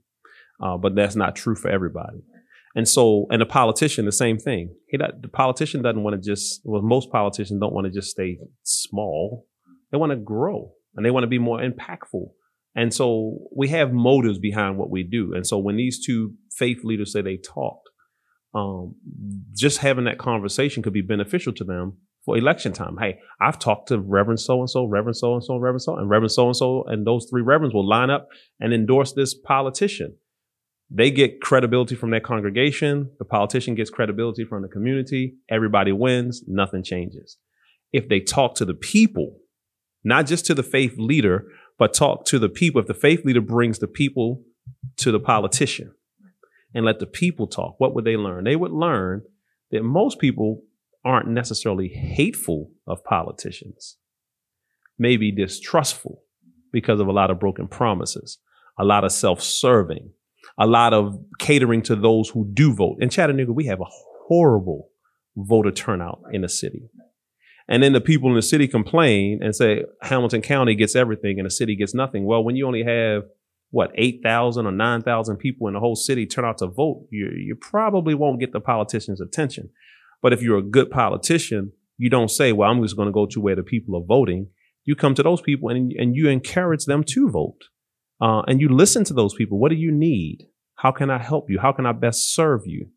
Uh, 0.63 0.78
but 0.78 0.96
that's 0.96 1.15
not 1.15 1.36
true 1.36 1.56
for 1.56 1.70
everybody. 1.70 2.24
And 2.76 2.88
so, 2.88 3.26
and 3.30 3.41
a 3.41 3.46
politician, 3.46 4.06
the 4.06 4.12
same 4.12 4.38
thing. 4.38 4.76
He, 4.89 4.98
the 4.98 5.30
politician 5.30 5.82
doesn't 5.82 6.04
want 6.04 6.22
to 6.22 6.30
just, 6.30 6.62
well, 6.63 6.82
most 6.82 7.10
politicians 7.12 7.60
don't 7.60 7.74
want 7.74 7.86
to 7.86 7.91
just 7.91 8.12
stay 8.12 8.38
small. 8.63 9.48
They 9.91 9.98
want 9.98 10.12
to 10.12 10.18
grow 10.18 10.74
and 10.96 11.06
they 11.06 11.12
want 11.12 11.24
to 11.24 11.28
be 11.28 11.39
more 11.39 11.60
impactful. 11.60 12.30
And 12.76 12.94
so 12.94 13.38
we 13.56 13.70
have 13.70 13.94
motives 13.94 14.38
behind 14.38 14.78
what 14.78 14.90
we 14.90 15.04
do. 15.04 15.34
And 15.34 15.48
so 15.48 15.58
when 15.58 15.78
these 15.78 16.06
two 16.06 16.34
faith 16.58 16.84
leaders 16.84 17.14
say 17.14 17.22
they 17.22 17.38
talked, 17.38 17.90
um, 18.54 18.96
just 19.56 19.80
having 19.80 20.06
that 20.06 20.18
conversation 20.18 20.84
could 20.84 20.94
be 20.94 21.02
beneficial 21.02 21.54
to 21.54 21.64
them 21.64 21.98
for 22.26 22.38
election 22.38 22.74
time. 22.74 22.98
Hey, 23.00 23.20
I've 23.40 23.60
talked 23.60 23.90
to 23.90 24.00
Reverend 24.00 24.40
so 24.40 24.60
and 24.60 24.70
so, 24.70 24.86
Reverend 24.86 25.16
so 25.16 25.34
and 25.34 25.44
so, 25.44 25.58
Reverend 25.58 25.82
so, 25.82 25.98
and 25.98 26.10
Reverend 26.10 26.32
so 26.32 26.48
and 26.48 26.56
so, 26.56 26.84
and 26.88 27.06
those 27.06 27.28
three 27.30 27.42
reverends 27.42 27.74
will 27.74 27.88
line 27.88 28.10
up 28.10 28.28
and 28.60 28.74
endorse 28.74 29.14
this 29.14 29.34
politician. 29.34 30.16
They 30.90 31.12
get 31.12 31.42
credibility 31.42 31.96
from 31.96 32.12
their 32.12 32.20
congregation. 32.20 33.12
The 33.20 33.26
politician 33.26 33.76
gets 33.76 33.90
credibility 33.90 34.46
from 34.46 34.62
the 34.62 34.68
community. 34.68 35.36
Everybody 35.50 35.92
wins. 35.92 36.44
Nothing 36.48 36.84
changes. 36.84 37.38
If 37.92 38.08
they 38.08 38.20
talk 38.20 38.56
to 38.56 38.66
the 38.66 38.74
people, 38.74 39.38
not 40.04 40.28
just 40.28 40.46
to 40.46 40.54
the 40.54 40.64
faith 40.64 40.96
leader, 40.98 41.46
but 41.78 41.94
talk 41.94 42.26
to 42.26 42.40
the 42.40 42.50
people. 42.50 42.82
If 42.82 42.88
the 42.88 42.94
faith 42.94 43.26
leader 43.26 43.42
brings 43.42 43.80
the 43.80 43.88
people 43.88 44.42
to 44.98 45.12
the 45.12 45.20
politician 45.20 45.94
and 46.74 46.86
let 46.86 47.00
the 47.00 47.06
people 47.06 47.48
talk, 47.48 47.76
what 47.80 47.94
would 47.94 48.06
they 48.06 48.18
learn? 48.18 48.44
They 48.44 48.56
would 48.56 48.72
learn 48.72 49.24
that 49.72 49.84
most 49.84 50.20
people 50.20 50.64
aren't 51.04 51.28
necessarily 51.28 51.90
hateful 51.90 52.72
of 52.88 53.04
politicians, 53.04 53.98
maybe 54.98 55.32
distrustful 55.32 56.24
because 56.72 57.00
of 57.00 57.08
a 57.08 57.12
lot 57.12 57.32
of 57.32 57.40
broken 57.40 57.68
promises, 57.68 58.40
a 58.80 58.84
lot 58.84 59.04
of 59.04 59.12
self 59.12 59.42
serving, 59.42 60.12
a 60.58 60.66
lot 60.66 60.94
of 60.94 61.20
catering 61.40 61.82
to 61.84 61.96
those 61.96 62.30
who 62.30 62.50
do 62.54 62.74
vote. 62.74 62.98
In 63.00 63.10
Chattanooga, 63.10 63.54
we 63.54 63.66
have 63.66 63.82
a 63.82 63.92
horrible 64.28 64.90
voter 65.36 65.72
turnout 65.72 66.22
in 66.32 66.42
the 66.42 66.50
city. 66.50 66.90
And 67.67 67.82
then 67.82 67.93
the 67.93 68.01
people 68.01 68.30
in 68.30 68.36
the 68.36 68.41
city 68.41 68.67
complain 68.67 69.39
and 69.41 69.56
say 69.56 69.84
Hamilton 70.01 70.41
County 70.41 70.75
gets 70.75 70.95
everything 70.95 71.39
and 71.39 71.45
the 71.45 71.51
city 71.51 71.75
gets 71.75 71.95
nothing. 71.95 72.25
Well, 72.25 72.43
when 72.43 72.56
you 72.56 72.67
only 72.67 72.84
have 72.84 73.23
what, 73.71 73.91
8,000 73.95 74.67
or 74.67 74.71
9,000 74.71 75.38
people 75.38 75.67
in 75.67 75.73
the 75.73 75.80
whole 75.80 75.95
city 75.95 76.25
turn 76.25 76.45
out 76.45 76.60
to 76.60 76.67
vote, 76.67 77.08
you, 77.10 77.30
you 77.36 77.56
probably 77.60 78.13
won't 78.13 78.39
get 78.39 78.54
the 78.54 78.60
politician's 78.60 79.19
attention. 79.19 79.69
But 80.21 80.32
if 80.32 80.41
you're 80.41 80.60
a 80.60 80.63
good 80.63 80.91
politician, 80.91 81.71
you 81.97 82.10
don't 82.10 82.30
say, 82.30 82.51
well, 82.51 82.69
I'm 82.69 82.82
just 82.84 82.95
going 82.95 83.08
to 83.08 83.12
go 83.12 83.25
to 83.25 83.41
where 83.41 83.56
the 83.56 83.63
people 83.63 83.97
are 83.97 84.06
voting. 84.06 84.47
You 84.84 84.95
come 84.95 85.15
to 85.15 85.23
those 85.23 85.41
people 85.41 85.69
and, 85.69 85.91
and 85.93 86.15
you 86.15 86.30
encourage 86.30 86.86
them 86.86 87.04
to 87.10 87.30
vote. 87.30 87.62
Uh, 88.21 88.41
and 88.47 88.62
you 88.62 88.69
listen 88.69 89.04
to 89.06 89.13
those 89.13 89.34
people. 89.34 89.60
What 89.60 89.69
do 89.69 89.75
you 89.75 89.91
need? 89.91 90.47
How 90.75 90.91
can 90.91 91.10
I 91.10 91.17
help 91.17 91.49
you? 91.49 91.60
How 91.60 91.71
can 91.71 91.86
I 91.86 91.91
best 91.93 92.34
serve 92.34 92.62
you? 92.65 92.88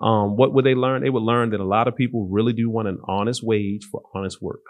Um, 0.00 0.36
what 0.36 0.54
would 0.54 0.64
they 0.64 0.74
learn? 0.74 1.02
They 1.02 1.10
would 1.10 1.22
learn 1.22 1.50
that 1.50 1.60
a 1.60 1.64
lot 1.64 1.88
of 1.88 1.96
people 1.96 2.28
really 2.28 2.52
do 2.52 2.70
want 2.70 2.88
an 2.88 2.98
honest 3.06 3.42
wage 3.42 3.84
for 3.84 4.02
honest 4.14 4.40
work. 4.40 4.62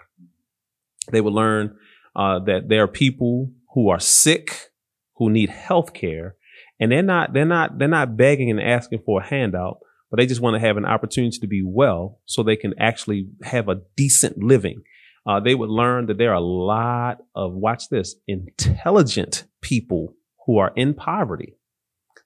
They 1.11 1.21
would 1.21 1.33
learn 1.33 1.75
uh, 2.15 2.39
that 2.39 2.67
there 2.67 2.83
are 2.83 2.87
people 2.87 3.51
who 3.73 3.89
are 3.89 3.99
sick, 3.99 4.71
who 5.17 5.29
need 5.29 5.49
health 5.49 5.93
care, 5.93 6.35
and 6.79 6.91
they're 6.91 7.03
not 7.03 7.33
they're 7.33 7.45
not 7.45 7.77
they're 7.77 7.87
not 7.87 8.17
begging 8.17 8.49
and 8.49 8.59
asking 8.59 8.99
for 9.05 9.21
a 9.21 9.25
handout, 9.25 9.79
but 10.09 10.17
they 10.17 10.25
just 10.25 10.41
want 10.41 10.55
to 10.55 10.59
have 10.59 10.77
an 10.77 10.85
opportunity 10.85 11.37
to 11.39 11.47
be 11.47 11.61
well, 11.63 12.19
so 12.25 12.41
they 12.41 12.55
can 12.55 12.73
actually 12.79 13.27
have 13.43 13.69
a 13.69 13.81
decent 13.95 14.37
living. 14.37 14.81
Uh, 15.27 15.39
they 15.39 15.53
would 15.53 15.69
learn 15.69 16.07
that 16.07 16.17
there 16.17 16.31
are 16.31 16.35
a 16.35 16.39
lot 16.39 17.19
of 17.35 17.53
watch 17.53 17.89
this 17.89 18.15
intelligent 18.27 19.43
people 19.61 20.15
who 20.45 20.57
are 20.57 20.71
in 20.75 20.93
poverty. 20.93 21.55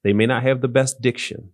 They 0.03 0.13
may 0.13 0.25
not 0.25 0.43
have 0.43 0.61
the 0.61 0.67
best 0.67 1.01
diction. 1.01 1.51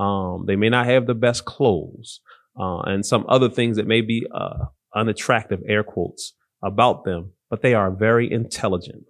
Um, 0.00 0.44
they 0.46 0.56
may 0.56 0.68
not 0.70 0.86
have 0.86 1.06
the 1.06 1.14
best 1.14 1.44
clothes 1.44 2.20
uh, 2.58 2.80
and 2.80 3.04
some 3.04 3.26
other 3.28 3.50
things 3.50 3.76
that 3.76 3.86
may 3.86 4.00
be 4.00 4.26
uh, 4.34 4.66
unattractive, 4.94 5.60
air 5.68 5.84
quotes, 5.84 6.34
about 6.62 7.04
them, 7.04 7.32
but 7.50 7.62
they 7.62 7.74
are 7.74 7.90
very 7.90 8.30
intelligent. 8.30 9.04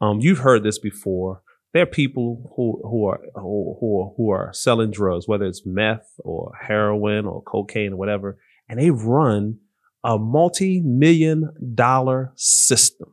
Um, 0.00 0.20
you've 0.20 0.38
heard 0.38 0.62
this 0.62 0.78
before 0.78 1.42
there 1.74 1.82
are 1.82 1.86
people 1.86 2.52
who 2.56 2.80
who 2.88 3.06
are 3.06 3.20
who 3.34 3.76
who 3.80 4.00
are, 4.00 4.14
who 4.16 4.30
are 4.30 4.52
selling 4.52 4.92
drugs, 4.92 5.26
whether 5.26 5.44
it's 5.44 5.66
meth 5.66 6.06
or 6.20 6.52
heroin 6.68 7.26
or 7.26 7.42
cocaine 7.42 7.92
or 7.92 7.96
whatever, 7.96 8.38
and 8.68 8.78
they 8.78 8.90
run 8.90 9.58
a 10.04 10.16
multi-million 10.16 11.50
dollar 11.74 12.32
system. 12.36 13.08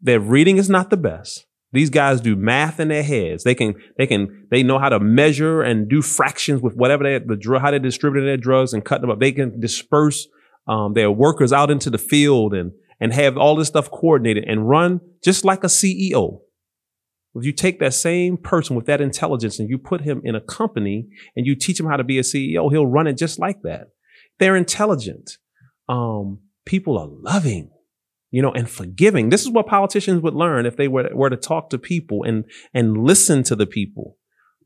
Their 0.00 0.20
reading 0.20 0.58
is 0.58 0.68
not 0.68 0.90
the 0.90 0.98
best. 0.98 1.46
These 1.72 1.90
guys 1.90 2.20
do 2.20 2.34
math 2.34 2.80
in 2.80 2.88
their 2.88 3.02
heads. 3.02 3.44
They 3.44 3.54
can, 3.54 3.74
they 3.96 4.06
can, 4.06 4.48
they 4.50 4.62
know 4.62 4.78
how 4.78 4.88
to 4.88 4.98
measure 4.98 5.62
and 5.62 5.88
do 5.88 6.02
fractions 6.02 6.60
with 6.60 6.74
whatever 6.74 7.04
they, 7.04 7.18
the 7.24 7.36
drug, 7.36 7.62
how 7.62 7.70
they 7.70 7.78
distribute 7.78 8.24
their 8.24 8.36
drugs 8.36 8.72
and 8.72 8.84
cut 8.84 9.00
them 9.00 9.10
up. 9.10 9.20
They 9.20 9.32
can 9.32 9.60
disperse, 9.60 10.26
um, 10.66 10.94
their 10.94 11.10
workers 11.10 11.52
out 11.52 11.70
into 11.70 11.88
the 11.88 11.98
field 11.98 12.54
and, 12.54 12.72
and 13.00 13.12
have 13.12 13.36
all 13.36 13.54
this 13.54 13.68
stuff 13.68 13.90
coordinated 13.90 14.44
and 14.48 14.68
run 14.68 15.00
just 15.22 15.44
like 15.44 15.62
a 15.62 15.68
CEO. 15.68 16.40
If 17.36 17.44
you 17.44 17.52
take 17.52 17.78
that 17.78 17.94
same 17.94 18.36
person 18.36 18.74
with 18.74 18.86
that 18.86 19.00
intelligence 19.00 19.60
and 19.60 19.68
you 19.68 19.78
put 19.78 20.00
him 20.00 20.20
in 20.24 20.34
a 20.34 20.40
company 20.40 21.06
and 21.36 21.46
you 21.46 21.54
teach 21.54 21.78
him 21.78 21.86
how 21.86 21.96
to 21.96 22.04
be 22.04 22.18
a 22.18 22.22
CEO, 22.22 22.70
he'll 22.70 22.86
run 22.86 23.06
it 23.06 23.16
just 23.16 23.38
like 23.38 23.62
that. 23.62 23.88
They're 24.40 24.56
intelligent. 24.56 25.38
Um, 25.88 26.40
people 26.66 26.98
are 26.98 27.06
loving 27.08 27.70
you 28.30 28.42
know, 28.42 28.52
and 28.52 28.70
forgiving. 28.70 29.28
This 29.28 29.42
is 29.42 29.50
what 29.50 29.66
politicians 29.66 30.22
would 30.22 30.34
learn 30.34 30.66
if 30.66 30.76
they 30.76 30.88
were, 30.88 31.10
were 31.12 31.30
to 31.30 31.36
talk 31.36 31.70
to 31.70 31.78
people 31.78 32.22
and, 32.24 32.44
and 32.72 32.96
listen 32.96 33.42
to 33.44 33.56
the 33.56 33.66
people. 33.66 34.16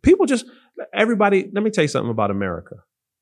People 0.03 0.27
just, 0.27 0.45
everybody, 0.93 1.51
let 1.53 1.65
me 1.65 1.71
tell 1.71 1.83
you 1.83 1.89
something 1.89 2.11
about 2.11 2.31
America. 2.31 2.77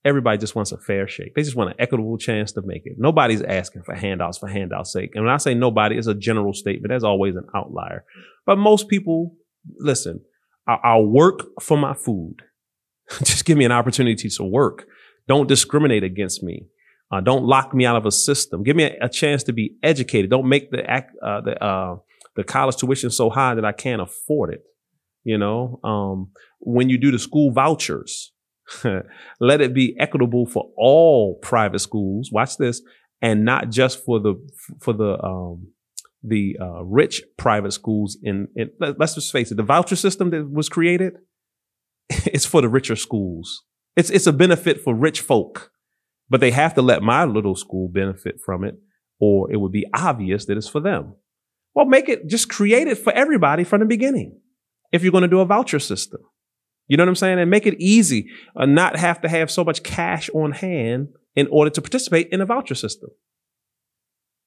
Everybody 0.05 0.39
just 0.39 0.57
wants 0.57 0.73
a 0.73 0.79
fair 0.79 1.07
shake. 1.07 1.37
They 1.37 1.43
just 1.43 1.55
want 1.55 1.71
an 1.71 1.77
equitable 1.79 2.19
chance 2.19 2.51
to 2.53 2.63
make 2.65 2.83
it. 2.87 2.95
Nobody's 2.99 3.43
asking 3.43 3.85
for 3.85 3.95
handouts 3.95 4.39
for 4.39 4.49
handouts 4.49 4.93
sake. 4.93 5.11
And 5.15 5.25
when 5.25 5.33
I 5.33 5.37
say 5.37 5.55
nobody, 5.55 5.97
it's 5.97 6.09
a 6.09 6.15
general 6.15 6.53
statement. 6.53 6.89
There's 6.89 7.05
always 7.05 7.37
an 7.37 7.47
outlier. 7.55 8.05
But 8.45 8.59
most 8.59 8.89
people, 8.89 9.37
listen, 9.79 10.23
I'll 10.67 11.07
work 11.07 11.41
for 11.61 11.77
my 11.77 11.95
food. 11.95 12.43
just 13.23 13.45
give 13.45 13.57
me 13.57 13.65
an 13.65 13.73
opportunity 13.73 14.29
to 14.29 14.45
work. 14.45 14.87
Don't 15.29 15.49
discriminate 15.49 16.03
against 16.03 16.43
me. 16.43 16.67
Uh, 17.13 17.21
don't 17.21 17.45
lock 17.45 17.75
me 17.75 17.85
out 17.85 17.97
of 17.97 18.07
a 18.07 18.11
system. 18.11 18.63
Give 18.63 18.75
me 18.75 18.85
a, 18.85 18.97
a 19.03 19.09
chance 19.09 19.43
to 19.45 19.53
be 19.53 19.77
educated. 19.83 20.31
Don't 20.31 20.49
make 20.49 20.71
the 20.71 20.83
uh, 20.91 21.41
the 21.43 21.63
uh, 21.63 21.97
the 22.37 22.43
college 22.43 22.77
tuition 22.77 23.11
so 23.11 23.29
high 23.29 23.55
that 23.55 23.65
I 23.67 23.73
can't 23.73 24.01
afford 24.01 24.55
it. 24.55 24.63
You 25.23 25.37
know, 25.37 25.79
um, 25.85 26.31
when 26.59 26.89
you 26.89 26.97
do 26.97 27.13
the 27.13 27.19
school 27.19 27.53
vouchers, 27.53 28.33
let 29.41 29.61
it 29.61 29.75
be 29.75 29.95
equitable 30.01 30.47
for 30.47 30.71
all 30.77 31.39
private 31.43 31.81
schools. 31.81 32.31
Watch 32.33 32.57
this, 32.57 32.81
and 33.21 33.45
not 33.45 33.69
just 33.69 34.03
for 34.05 34.19
the 34.19 34.35
for 34.81 34.95
the 34.95 35.23
um, 35.23 35.69
the 36.23 36.57
uh, 36.59 36.83
rich 36.83 37.23
private 37.37 37.73
schools. 37.73 38.17
In, 38.23 38.49
in 38.57 38.71
let's 38.81 39.17
just 39.17 39.31
face 39.33 39.53
it, 39.53 39.57
the 39.57 39.63
voucher 39.63 39.97
system 39.97 40.31
that 40.31 40.51
was 40.51 40.71
created, 40.71 41.19
it's 42.09 42.47
for 42.47 42.63
the 42.63 42.71
richer 42.71 42.97
schools. 42.97 43.65
It's 43.97 44.09
it's 44.09 44.27
a 44.27 44.33
benefit 44.33 44.81
for 44.81 44.95
rich 44.95 45.21
folk 45.21 45.72
but 46.33 46.41
they 46.41 46.51
have 46.51 46.73
to 46.73 46.81
let 46.81 47.03
my 47.03 47.27
little 47.27 47.55
school 47.55 47.89
benefit 47.89 48.37
from 48.43 48.65
it, 48.65 48.77
or 49.21 49.53
it 49.53 49.59
would 49.59 49.71
be 49.71 49.85
obvious 49.95 50.47
that 50.47 50.57
it's 50.57 50.67
for 50.67 50.81
them. 50.81 51.15
Well, 51.75 51.85
make 51.85 52.09
it, 52.09 52.27
just 52.27 52.49
create 52.49 52.89
it 52.89 52.97
for 52.97 53.13
everybody 53.13 53.65
from 53.65 53.81
the 53.81 53.87
beginning. 53.87 54.41
If 54.93 55.03
you're 55.03 55.13
going 55.13 55.23
to 55.23 55.29
do 55.29 55.41
a 55.41 55.45
voucher 55.45 55.79
system, 55.79 56.23
you 56.89 56.97
know 56.97 57.03
what 57.03 57.11
I'm 57.11 57.17
saying? 57.17 57.39
And 57.39 57.51
make 57.51 57.67
it 57.67 57.79
easy, 57.79 58.31
and 58.55 58.73
uh, 58.79 58.83
not 58.83 58.97
have 58.97 59.21
to 59.21 59.29
have 59.29 59.51
so 59.51 59.63
much 59.63 59.83
cash 59.83 60.31
on 60.31 60.53
hand 60.53 61.09
in 61.37 61.49
order 61.49 61.71
to 61.71 61.83
participate 61.83 62.31
in 62.33 62.41
a 62.41 62.47
voucher 62.47 62.75
system. 62.75 63.11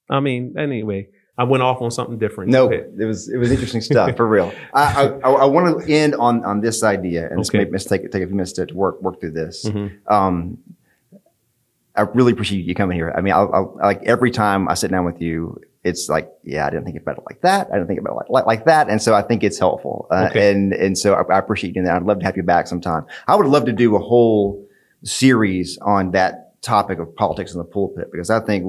I 0.10 0.22
mean, 0.22 0.56
anyway, 0.58 1.10
I 1.38 1.44
went 1.44 1.62
off 1.62 1.84
on 1.84 1.92
something 1.92 2.18
different. 2.18 2.50
No, 2.50 2.68
it 2.72 3.06
was 3.06 3.30
it 3.30 3.38
was 3.38 3.52
interesting 3.52 3.82
stuff 3.82 4.16
for 4.18 4.28
real. 4.28 4.52
I, 4.74 5.20
I, 5.24 5.30
I 5.30 5.46
want 5.46 5.86
to 5.86 5.94
end 5.94 6.16
on 6.16 6.44
on 6.46 6.62
this 6.62 6.82
idea, 6.84 7.30
and 7.30 7.40
okay. 7.42 7.66
this 7.66 7.92
may 7.92 7.98
take 7.98 8.12
take 8.12 8.24
a 8.24 8.26
few 8.26 8.36
minutes 8.36 8.54
to 8.54 8.68
work 8.74 9.04
work 9.04 9.20
through 9.20 9.34
this. 9.34 9.66
Mm-hmm. 9.66 10.12
Um, 10.12 10.58
I 11.98 12.02
really 12.02 12.34
appreciate 12.34 12.66
you 12.66 12.76
coming 12.76 12.98
here. 12.98 13.14
I 13.16 13.22
mean, 13.22 13.34
I'll, 13.34 13.52
I'll, 13.54 13.78
like 13.82 14.04
every 14.04 14.32
time 14.32 14.68
I 14.68 14.74
sit 14.74 14.92
down 14.92 15.06
with 15.06 15.22
you, 15.22 15.60
it's 15.84 16.10
like, 16.10 16.30
yeah, 16.44 16.66
I 16.66 16.70
didn't 16.72 16.86
think 16.86 16.98
about 16.98 17.18
it 17.18 17.24
like 17.30 17.42
that. 17.42 17.68
I 17.72 17.76
didn't 17.76 17.88
think 17.88 18.00
about 18.00 18.14
it 18.14 18.16
like, 18.16 18.30
like, 18.30 18.46
like 18.46 18.66
that. 18.66 18.90
And 18.90 19.02
so 19.02 19.14
I 19.14 19.22
think 19.22 19.44
it's 19.44 19.60
helpful. 19.60 20.08
Uh, 20.12 20.28
okay. 20.30 20.52
And, 20.52 20.74
and 20.74 20.98
so 20.98 21.14
I, 21.14 21.22
I, 21.34 21.38
appreciate 21.38 21.70
you 21.70 21.74
doing 21.76 21.86
that. 21.86 21.96
I'd 21.96 22.04
love 22.04 22.20
to 22.20 22.26
have 22.26 22.36
you 22.36 22.44
back 22.44 22.68
sometime. 22.68 23.06
I 23.28 23.36
would 23.36 23.46
love 23.46 23.66
to 23.66 23.72
do 23.72 23.96
a 23.96 24.00
whole 24.00 24.68
series 25.04 25.78
on 25.84 26.12
that 26.12 26.62
topic 26.64 26.98
of 26.98 27.16
politics 27.16 27.54
in 27.54 27.60
the 27.60 27.64
pulpit 27.64 28.12
because 28.12 28.32
I 28.32 28.40
think 28.40 28.66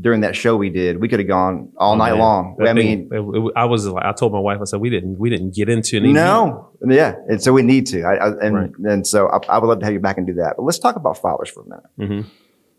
during 0.00 0.22
that 0.22 0.34
show 0.34 0.56
we 0.56 0.70
did, 0.70 1.00
we 1.00 1.08
could 1.08 1.20
have 1.20 1.28
gone 1.28 1.70
all 1.76 1.92
oh, 1.92 1.96
night 1.96 2.10
man. 2.10 2.18
long. 2.18 2.56
That 2.58 2.68
I 2.68 2.74
thing, 2.74 3.08
mean, 3.08 3.10
it, 3.12 3.20
it, 3.20 3.52
I 3.54 3.64
was 3.66 3.86
like, 3.86 4.04
I 4.04 4.12
told 4.12 4.32
my 4.32 4.40
wife, 4.40 4.58
I 4.60 4.64
said, 4.64 4.80
we 4.80 4.90
didn't, 4.90 5.18
we 5.18 5.30
didn't 5.30 5.54
get 5.54 5.68
into 5.68 5.98
it. 5.98 6.00
No, 6.02 6.70
yeah. 6.84 7.14
And 7.28 7.40
so 7.40 7.52
we 7.52 7.62
need 7.62 7.86
to. 7.88 8.02
I, 8.02 8.14
I 8.14 8.28
and, 8.40 8.54
right. 8.56 8.70
and 8.90 9.06
so 9.06 9.28
I, 9.28 9.38
I, 9.48 9.58
would 9.58 9.68
love 9.68 9.78
to 9.78 9.84
have 9.84 9.94
you 9.94 10.00
back 10.00 10.18
and 10.18 10.26
do 10.26 10.34
that. 10.34 10.54
But 10.56 10.64
let's 10.64 10.80
talk 10.80 10.96
about 10.96 11.18
fathers 11.18 11.50
for 11.50 11.62
a 11.62 11.68
minute. 11.68 11.84
Mm-hmm. 12.00 12.28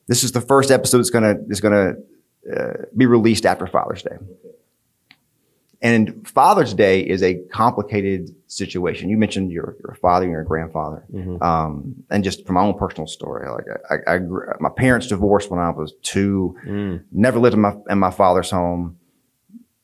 This 0.10 0.24
is 0.24 0.32
the 0.32 0.42
first 0.42 0.72
episode 0.72 0.98
that's 0.98 1.12
gonna 1.12 1.36
is 1.50 1.62
gonna 1.62 1.94
uh, 2.52 2.74
be 2.98 3.06
released 3.06 3.46
after 3.46 3.68
Father's 3.68 4.02
Day. 4.02 4.18
And 5.84 6.28
Father's 6.28 6.74
Day 6.74 7.02
is 7.02 7.22
a 7.22 7.36
complicated 7.52 8.36
situation. 8.48 9.10
You 9.10 9.18
mentioned 9.18 9.52
your 9.52 9.78
your 9.86 9.94
father 10.02 10.26
and 10.26 10.34
your 10.34 10.44
grandfather, 10.44 11.06
mm-hmm. 11.14 11.42
um, 11.44 11.96
and 12.10 12.24
just 12.24 12.44
from 12.48 12.56
my 12.56 12.62
own 12.62 12.76
personal 12.76 13.06
story, 13.06 13.48
like 13.52 13.66
I, 13.92 13.96
I, 14.12 14.16
I, 14.16 14.20
my 14.60 14.70
parents 14.70 15.06
divorced 15.06 15.52
when 15.52 15.60
I 15.60 15.70
was 15.70 15.94
two. 16.02 16.58
Mm. 16.66 17.04
Never 17.12 17.38
lived 17.38 17.54
in 17.54 17.62
my 17.62 17.76
in 17.88 18.00
my 18.00 18.12
father's 18.12 18.50
home. 18.50 18.98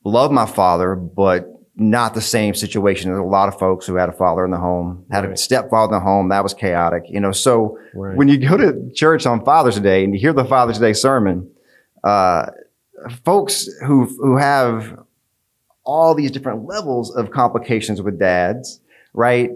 Loved 0.03 0.33
my 0.33 0.47
father, 0.47 0.95
but 0.95 1.54
not 1.77 2.13
the 2.13 2.21
same 2.21 2.55
situation 2.55 3.11
as 3.11 3.17
a 3.17 3.23
lot 3.23 3.49
of 3.49 3.59
folks 3.59 3.85
who 3.85 3.95
had 3.95 4.07
a 4.07 4.13
father 4.13 4.45
in 4.45 4.51
the 4.51 4.57
home, 4.57 5.05
had 5.11 5.25
right. 5.25 5.33
a 5.33 5.37
stepfather 5.37 5.93
in 5.93 5.99
the 5.99 6.05
home. 6.05 6.29
That 6.29 6.43
was 6.43 6.53
chaotic, 6.53 7.03
you 7.09 7.19
know. 7.19 7.31
So 7.31 7.77
right. 7.93 8.15
when 8.15 8.27
you 8.27 8.37
go 8.37 8.55
to 8.57 8.91
church 8.93 9.25
on 9.25 9.43
Father's 9.43 9.79
Day 9.79 10.03
and 10.03 10.13
you 10.13 10.19
hear 10.19 10.33
the 10.33 10.45
Father's 10.45 10.79
Day 10.79 10.93
sermon, 10.93 11.51
uh, 12.03 12.47
folks 13.23 13.67
who 13.85 14.05
who 14.05 14.37
have 14.37 14.99
all 15.83 16.15
these 16.15 16.31
different 16.31 16.65
levels 16.65 17.15
of 17.15 17.31
complications 17.31 18.01
with 18.01 18.17
dads, 18.19 18.81
right? 19.13 19.51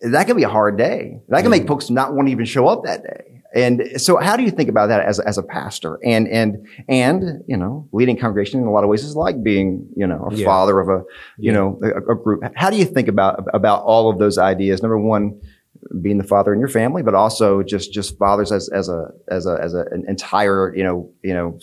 That 0.00 0.26
can 0.26 0.36
be 0.36 0.44
a 0.44 0.48
hard 0.48 0.78
day. 0.78 1.20
That 1.28 1.42
can 1.42 1.48
mm. 1.48 1.58
make 1.58 1.68
folks 1.68 1.90
not 1.90 2.14
want 2.14 2.28
to 2.28 2.32
even 2.32 2.44
show 2.44 2.68
up 2.68 2.84
that 2.84 3.02
day. 3.02 3.27
And 3.58 4.00
so 4.00 4.18
how 4.18 4.36
do 4.36 4.44
you 4.44 4.52
think 4.52 4.68
about 4.68 4.86
that 4.86 5.04
as, 5.04 5.18
as 5.18 5.36
a 5.36 5.42
pastor? 5.42 5.98
And, 6.04 6.28
and, 6.28 6.64
and, 6.88 7.42
you 7.48 7.56
know, 7.56 7.88
leading 7.90 8.16
congregation 8.16 8.60
in 8.60 8.66
a 8.66 8.70
lot 8.70 8.84
of 8.84 8.88
ways 8.88 9.02
is 9.02 9.16
like 9.16 9.42
being, 9.42 9.88
you 9.96 10.06
know, 10.06 10.28
a 10.30 10.34
yeah. 10.34 10.44
father 10.44 10.78
of 10.78 10.88
a, 10.88 11.04
you 11.38 11.50
yeah. 11.50 11.52
know, 11.54 11.80
a, 11.82 12.12
a, 12.12 12.14
group. 12.14 12.44
How 12.54 12.70
do 12.70 12.76
you 12.76 12.84
think 12.84 13.08
about, 13.08 13.44
about 13.52 13.82
all 13.82 14.10
of 14.10 14.20
those 14.20 14.38
ideas? 14.38 14.80
Number 14.80 14.98
one, 14.98 15.40
being 16.00 16.18
the 16.18 16.24
father 16.24 16.52
in 16.52 16.60
your 16.60 16.68
family, 16.68 17.02
but 17.02 17.14
also 17.14 17.64
just, 17.64 17.92
just 17.92 18.16
fathers 18.16 18.52
as, 18.52 18.68
as 18.68 18.88
a, 18.88 19.08
as 19.28 19.46
a, 19.46 19.58
as 19.60 19.74
a, 19.74 19.84
an 19.90 20.04
entire, 20.06 20.72
you 20.76 20.84
know, 20.84 21.10
you 21.24 21.34
know, 21.34 21.58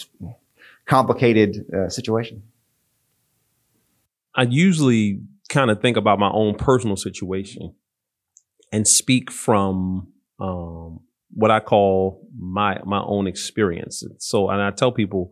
complicated 0.85 1.65
uh, 1.73 1.87
situation. 1.87 2.43
I 4.35 4.43
usually 4.43 5.21
kind 5.47 5.71
of 5.71 5.81
think 5.81 5.95
about 5.95 6.19
my 6.19 6.29
own 6.29 6.55
personal 6.55 6.97
situation 6.97 7.73
and 8.73 8.85
speak 8.85 9.31
from, 9.31 10.09
um, 10.41 10.99
what 11.35 11.51
I 11.51 11.59
call 11.59 12.27
my 12.37 12.79
my 12.85 13.01
own 13.05 13.27
experience. 13.27 14.03
So, 14.17 14.49
and 14.49 14.61
I 14.61 14.71
tell 14.71 14.91
people, 14.91 15.31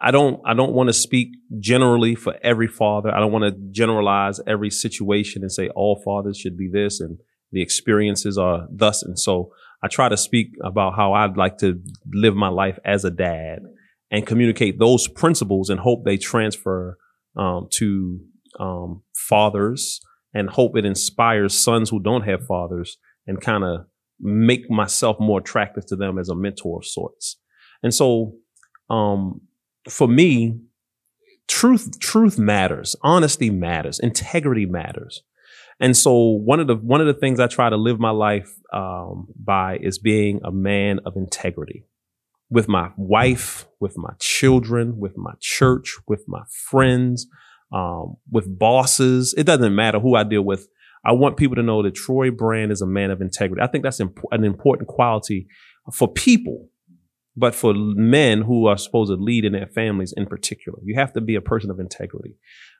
I 0.00 0.10
don't 0.10 0.40
I 0.44 0.54
don't 0.54 0.72
want 0.72 0.88
to 0.88 0.92
speak 0.92 1.28
generally 1.60 2.14
for 2.14 2.34
every 2.42 2.66
father. 2.66 3.14
I 3.14 3.20
don't 3.20 3.30
want 3.30 3.44
to 3.44 3.60
generalize 3.70 4.40
every 4.46 4.70
situation 4.70 5.42
and 5.42 5.52
say 5.52 5.68
all 5.68 6.02
fathers 6.04 6.38
should 6.38 6.56
be 6.56 6.68
this 6.72 7.00
and 7.00 7.18
the 7.52 7.62
experiences 7.62 8.36
are 8.36 8.66
thus. 8.70 9.02
And 9.02 9.18
so, 9.18 9.52
I 9.82 9.88
try 9.88 10.08
to 10.08 10.16
speak 10.16 10.48
about 10.64 10.96
how 10.96 11.12
I'd 11.12 11.36
like 11.36 11.58
to 11.58 11.80
live 12.12 12.34
my 12.34 12.48
life 12.48 12.78
as 12.84 13.04
a 13.04 13.10
dad 13.10 13.60
and 14.10 14.26
communicate 14.26 14.78
those 14.78 15.08
principles 15.08 15.68
and 15.68 15.78
hope 15.78 16.04
they 16.04 16.16
transfer 16.16 16.96
um, 17.36 17.68
to 17.74 18.20
um, 18.58 19.02
fathers 19.14 20.00
and 20.32 20.48
hope 20.48 20.76
it 20.76 20.86
inspires 20.86 21.54
sons 21.54 21.90
who 21.90 22.00
don't 22.00 22.22
have 22.22 22.46
fathers 22.46 22.96
and 23.26 23.40
kind 23.40 23.64
of 23.64 23.86
make 24.20 24.70
myself 24.70 25.18
more 25.20 25.40
attractive 25.40 25.86
to 25.86 25.96
them 25.96 26.18
as 26.18 26.28
a 26.28 26.34
mentor 26.34 26.78
of 26.78 26.86
sorts. 26.86 27.36
And 27.82 27.94
so, 27.94 28.34
um, 28.88 29.40
for 29.88 30.08
me, 30.08 30.58
truth, 31.48 31.98
truth 32.00 32.38
matters. 32.38 32.96
Honesty 33.02 33.50
matters. 33.50 33.98
Integrity 33.98 34.66
matters. 34.66 35.22
And 35.78 35.96
so 35.96 36.14
one 36.14 36.60
of 36.60 36.66
the, 36.66 36.76
one 36.76 37.00
of 37.00 37.06
the 37.06 37.14
things 37.14 37.38
I 37.38 37.46
try 37.46 37.68
to 37.68 37.76
live 37.76 38.00
my 38.00 38.10
life, 38.10 38.50
um, 38.72 39.28
by 39.36 39.78
is 39.80 39.98
being 39.98 40.40
a 40.42 40.50
man 40.50 41.00
of 41.04 41.16
integrity 41.16 41.84
with 42.48 42.68
my 42.68 42.90
wife, 42.96 43.66
with 43.80 43.96
my 43.96 44.12
children, 44.18 44.98
with 44.98 45.16
my 45.16 45.34
church, 45.40 45.96
with 46.06 46.24
my 46.26 46.42
friends, 46.50 47.26
um, 47.72 48.16
with 48.30 48.58
bosses. 48.58 49.34
It 49.36 49.44
doesn't 49.44 49.74
matter 49.74 49.98
who 49.98 50.14
I 50.14 50.24
deal 50.24 50.42
with. 50.42 50.68
I 51.06 51.12
want 51.12 51.36
people 51.36 51.56
to 51.56 51.62
know 51.62 51.82
that 51.82 51.94
Troy 51.94 52.30
Brand 52.30 52.72
is 52.72 52.82
a 52.82 52.86
man 52.86 53.10
of 53.10 53.20
integrity. 53.20 53.62
I 53.62 53.68
think 53.68 53.84
that's 53.84 54.00
imp- 54.00 54.18
an 54.32 54.44
important 54.44 54.88
quality 54.88 55.46
for 55.92 56.08
people. 56.12 56.68
but 57.36 57.54
for 57.54 57.74
men 57.74 58.42
who 58.42 58.66
are 58.66 58.78
supposed 58.78 59.10
to 59.10 59.16
lead 59.16 59.44
in 59.44 59.52
their 59.52 59.66
families 59.66 60.14
in 60.16 60.26
particular. 60.26 60.78
You 60.82 60.98
have 60.98 61.12
to 61.12 61.20
be 61.20 61.34
a 61.34 61.40
person 61.40 61.70
of 61.70 61.78
integrity. 61.78 62.36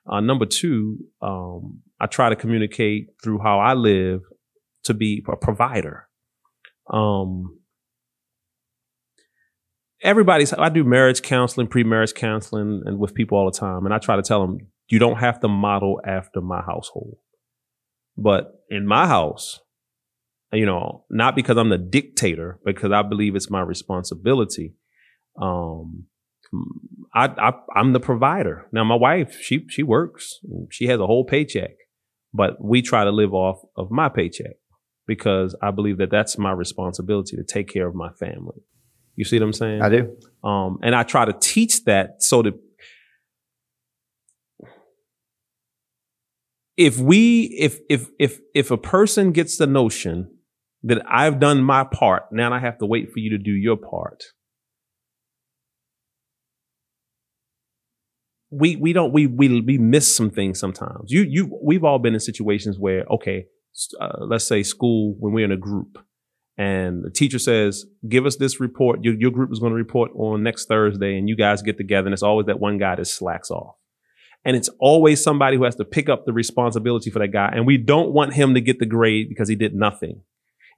Uh, 0.09 0.19
number 0.19 0.45
two, 0.45 0.97
um, 1.21 1.81
I 1.99 2.07
try 2.07 2.29
to 2.29 2.35
communicate 2.35 3.09
through 3.23 3.39
how 3.39 3.59
I 3.59 3.73
live 3.75 4.21
to 4.85 4.93
be 4.93 5.23
a 5.31 5.35
provider. 5.35 6.07
Um, 6.91 7.59
everybody's, 10.01 10.53
I 10.53 10.69
do 10.69 10.83
marriage 10.83 11.21
counseling, 11.21 11.67
pre-marriage 11.67 12.15
counseling 12.15 12.81
and 12.85 12.97
with 12.97 13.13
people 13.13 13.37
all 13.37 13.51
the 13.51 13.57
time. 13.57 13.85
And 13.85 13.93
I 13.93 13.99
try 13.99 14.15
to 14.15 14.23
tell 14.23 14.41
them, 14.41 14.57
you 14.89 14.97
don't 14.97 15.17
have 15.17 15.39
to 15.41 15.47
model 15.47 16.01
after 16.05 16.41
my 16.41 16.61
household. 16.61 17.17
But 18.17 18.63
in 18.69 18.87
my 18.87 19.07
house, 19.07 19.59
you 20.51 20.65
know, 20.65 21.05
not 21.09 21.35
because 21.35 21.57
I'm 21.57 21.69
the 21.69 21.77
dictator, 21.77 22.59
because 22.65 22.91
I 22.91 23.01
believe 23.01 23.35
it's 23.35 23.49
my 23.49 23.61
responsibility. 23.61 24.73
Um, 25.39 26.05
I, 27.13 27.25
I 27.25 27.53
I'm 27.75 27.93
the 27.93 27.99
provider. 27.99 28.67
Now 28.71 28.83
my 28.83 28.95
wife, 28.95 29.39
she 29.41 29.65
she 29.69 29.83
works, 29.83 30.39
she 30.69 30.87
has 30.87 30.99
a 30.99 31.05
whole 31.05 31.25
paycheck, 31.25 31.75
but 32.33 32.63
we 32.63 32.81
try 32.81 33.03
to 33.03 33.11
live 33.11 33.33
off 33.33 33.59
of 33.75 33.91
my 33.91 34.09
paycheck 34.09 34.55
because 35.05 35.55
I 35.61 35.71
believe 35.71 35.97
that 35.97 36.11
that's 36.11 36.37
my 36.37 36.51
responsibility 36.51 37.35
to 37.37 37.43
take 37.43 37.67
care 37.67 37.87
of 37.87 37.95
my 37.95 38.11
family. 38.11 38.61
You 39.15 39.25
see 39.25 39.39
what 39.39 39.45
I'm 39.45 39.53
saying? 39.53 39.81
I 39.81 39.89
do. 39.89 40.17
Um, 40.43 40.79
and 40.83 40.95
I 40.95 41.03
try 41.03 41.25
to 41.25 41.33
teach 41.33 41.83
that 41.85 42.21
so 42.21 42.41
that 42.43 42.53
if 46.77 46.99
we 46.99 47.45
if 47.57 47.79
if 47.89 48.07
if 48.19 48.39
if 48.53 48.71
a 48.71 48.77
person 48.77 49.31
gets 49.31 49.57
the 49.57 49.67
notion 49.67 50.31
that 50.83 51.01
I've 51.09 51.39
done 51.39 51.63
my 51.63 51.83
part, 51.83 52.31
now 52.31 52.53
I 52.53 52.59
have 52.59 52.77
to 52.77 52.85
wait 52.85 53.11
for 53.11 53.19
you 53.19 53.31
to 53.31 53.39
do 53.39 53.51
your 53.51 53.77
part. 53.77 54.23
We 58.51 58.75
we 58.75 58.93
don't 58.93 59.11
we 59.11 59.25
we 59.25 59.59
we 59.61 59.77
miss 59.79 60.15
some 60.15 60.29
things 60.29 60.59
sometimes. 60.59 61.11
You 61.11 61.23
you 61.23 61.59
we've 61.61 61.83
all 61.83 61.99
been 61.99 62.13
in 62.13 62.19
situations 62.19 62.77
where 62.79 63.05
okay, 63.09 63.47
uh, 63.99 64.25
let's 64.25 64.45
say 64.45 64.61
school 64.63 65.15
when 65.19 65.33
we're 65.33 65.45
in 65.45 65.51
a 65.51 65.57
group 65.57 65.97
and 66.57 67.03
the 67.03 67.09
teacher 67.09 67.39
says, 67.39 67.85
"Give 68.07 68.25
us 68.25 68.37
this 68.37 68.59
report. 68.59 69.03
Your 69.03 69.15
your 69.15 69.31
group 69.31 69.51
is 69.51 69.59
going 69.59 69.71
to 69.71 69.75
report 69.75 70.11
on 70.15 70.43
next 70.43 70.67
Thursday," 70.67 71.17
and 71.17 71.27
you 71.27 71.35
guys 71.35 71.63
get 71.63 71.77
together, 71.77 72.05
and 72.05 72.13
it's 72.13 72.23
always 72.23 72.45
that 72.45 72.59
one 72.59 72.77
guy 72.77 72.95
that 72.95 73.05
slacks 73.05 73.49
off 73.51 73.75
and 74.47 74.55
it's 74.55 74.69
always 74.79 75.21
somebody 75.21 75.57
who 75.57 75.65
has 75.65 75.75
to 75.75 75.83
pick 75.83 76.07
up 76.07 76.25
the 76.25 76.31
responsibility 76.31 77.09
for 77.09 77.19
that 77.19 77.33
guy. 77.33 77.51
And 77.53 77.67
we 77.67 77.77
don't 77.77 78.13
want 78.13 78.33
him 78.33 78.53
to 78.53 78.61
get 78.61 78.79
the 78.79 78.85
grade 78.85 79.27
because 79.27 79.49
he 79.49 79.55
did 79.55 79.75
nothing. 79.75 80.21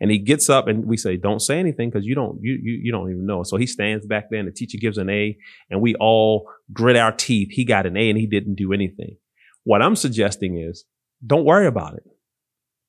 And 0.01 0.10
he 0.10 0.17
gets 0.17 0.49
up 0.49 0.67
and 0.67 0.86
we 0.86 0.97
say, 0.97 1.17
don't 1.17 1.39
say 1.39 1.60
anything 1.60 1.91
because 1.91 2.03
you 2.03 2.15
don't, 2.15 2.39
you, 2.41 2.53
you, 2.60 2.79
you 2.86 2.91
don't 2.91 3.12
even 3.12 3.27
know. 3.27 3.43
So 3.43 3.58
he 3.58 3.67
stands 3.67 4.08
back 4.08 4.32
there 4.32 4.39
and 4.39 4.47
the 4.47 4.51
teacher 4.51 4.79
gives 4.82 4.97
an 4.97 5.12
A 5.12 5.38
and 5.69 5.82
we 5.82 5.93
all 5.99 6.49
grit 6.73 6.95
our 6.95 7.12
teeth. 7.12 7.49
He 7.51 7.63
got 7.63 7.86
an 7.86 7.95
A 7.95 8.10
and 8.10 8.17
he 8.17 8.25
didn't 8.25 8.55
do 8.55 8.73
anything. 8.73 9.17
What 9.65 9.84
I'm 9.84 9.95
suggesting 9.95 10.58
is 10.58 10.86
don't 11.23 11.45
worry 11.45 11.67
about 11.67 11.93
it. 11.93 12.03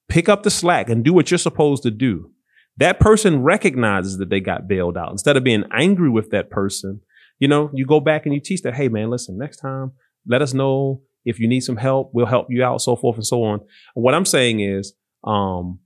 Pick 0.08 0.30
up 0.30 0.44
the 0.44 0.50
slack 0.50 0.88
and 0.88 1.04
do 1.04 1.12
what 1.12 1.30
you're 1.30 1.36
supposed 1.36 1.82
to 1.82 1.90
do. 1.90 2.30
That 2.78 3.00
person 3.00 3.42
recognizes 3.42 4.16
that 4.16 4.30
they 4.30 4.40
got 4.40 4.66
bailed 4.66 4.96
out. 4.96 5.10
Instead 5.12 5.36
of 5.36 5.44
being 5.44 5.64
angry 5.76 6.08
with 6.08 6.30
that 6.30 6.48
person, 6.48 7.02
you 7.38 7.48
know, 7.48 7.70
you 7.74 7.84
go 7.84 8.00
back 8.00 8.24
and 8.24 8.34
you 8.34 8.40
teach 8.40 8.62
that, 8.62 8.76
hey 8.76 8.88
man, 8.88 9.10
listen, 9.10 9.36
next 9.36 9.58
time, 9.58 9.92
let 10.26 10.42
us 10.42 10.54
know 10.54 11.02
if 11.24 11.38
you 11.38 11.48
need 11.48 11.60
some 11.60 11.76
help. 11.76 12.10
We'll 12.12 12.26
help 12.26 12.46
you 12.50 12.64
out, 12.64 12.80
so 12.80 12.96
forth 12.96 13.16
and 13.16 13.26
so 13.26 13.42
on. 13.42 13.60
What 13.94 14.14
I'm 14.14 14.24
saying 14.24 14.60
is, 14.60 14.94
um, 15.24 15.80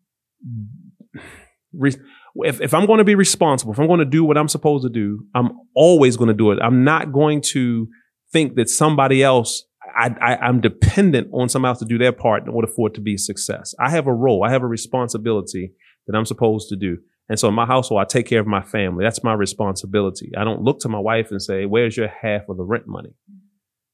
re- 1.73 1.97
if, 2.37 2.61
if 2.61 2.75
I'm 2.75 2.87
going 2.87 2.99
to 2.99 3.05
be 3.05 3.15
responsible, 3.15 3.73
if 3.73 3.79
I'm 3.79 3.87
going 3.87 4.01
to 4.01 4.05
do 4.05 4.25
what 4.25 4.37
I'm 4.37 4.49
supposed 4.49 4.85
to 4.85 4.91
do, 4.91 5.27
I'm 5.35 5.53
always 5.75 6.17
going 6.17 6.29
to 6.29 6.35
do 6.35 6.51
it. 6.53 6.59
I'm 6.61 6.85
not 6.85 7.13
going 7.13 7.41
to 7.53 7.89
think 8.33 8.57
that 8.57 8.69
somebody 8.69 9.23
else, 9.23 9.65
I, 9.97 10.39
am 10.41 10.61
dependent 10.61 11.29
on 11.33 11.49
somebody 11.49 11.71
else 11.71 11.79
to 11.79 11.85
do 11.85 11.99
their 11.99 12.13
part 12.13 12.43
in 12.43 12.49
order 12.49 12.67
for 12.67 12.89
it 12.89 12.95
to 12.95 13.01
be 13.01 13.15
a 13.15 13.19
success. 13.19 13.75
I 13.79 13.91
have 13.91 14.07
a 14.07 14.15
role. 14.15 14.45
I 14.45 14.51
have 14.51 14.63
a 14.63 14.67
responsibility 14.67 15.73
that 16.07 16.17
I'm 16.17 16.25
supposed 16.25 16.69
to 16.71 16.77
do. 16.77 16.99
And 17.29 17.39
so 17.39 17.49
in 17.49 17.55
my 17.55 17.65
household, 17.65 18.01
I 18.03 18.05
take 18.05 18.27
care 18.27 18.41
of 18.41 18.47
my 18.47 18.63
family. 18.63 19.05
That's 19.05 19.25
my 19.25 19.33
responsibility. 19.33 20.33
I 20.37 20.45
don't 20.45 20.63
look 20.63 20.81
to 20.81 20.89
my 20.89 20.99
wife 20.99 21.31
and 21.31 21.41
say, 21.41 21.65
where's 21.65 21.97
your 21.97 22.09
half 22.09 22.43
of 22.49 22.57
the 22.57 22.65
rent 22.65 22.87
money? 22.87 23.11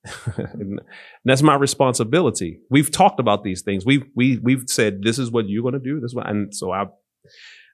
that's 1.25 1.43
my 1.43 1.55
responsibility. 1.55 2.61
We've 2.71 2.91
talked 2.91 3.21
about 3.21 3.45
these 3.45 3.63
things. 3.63 3.85
We've 3.85 4.05
we 4.15 4.39
we've 4.39 4.65
said 4.67 5.03
this 5.03 5.19
is 5.19 5.31
what 5.31 5.49
you're 5.49 5.63
going 5.63 5.75
to 5.75 5.81
do. 5.81 6.01
This 6.01 6.15
one, 6.15 6.27
and 6.27 6.55
so 6.55 6.73
I 6.73 6.87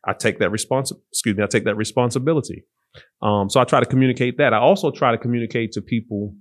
I 0.05 0.13
take 0.13 0.39
that 0.41 0.51
response. 0.51 0.93
Excuse 1.13 1.37
me. 1.37 1.43
I 1.43 1.47
take 1.47 1.65
that 1.65 1.77
responsibility. 1.77 2.65
Um, 3.23 3.49
so 3.49 3.61
I 3.61 3.65
try 3.65 3.81
to 3.81 3.87
communicate 3.87 4.39
that. 4.39 4.53
I 4.53 4.59
also 4.59 4.91
try 4.91 5.13
to 5.13 5.19
communicate 5.19 5.73
to 5.73 5.83
people 5.83 6.35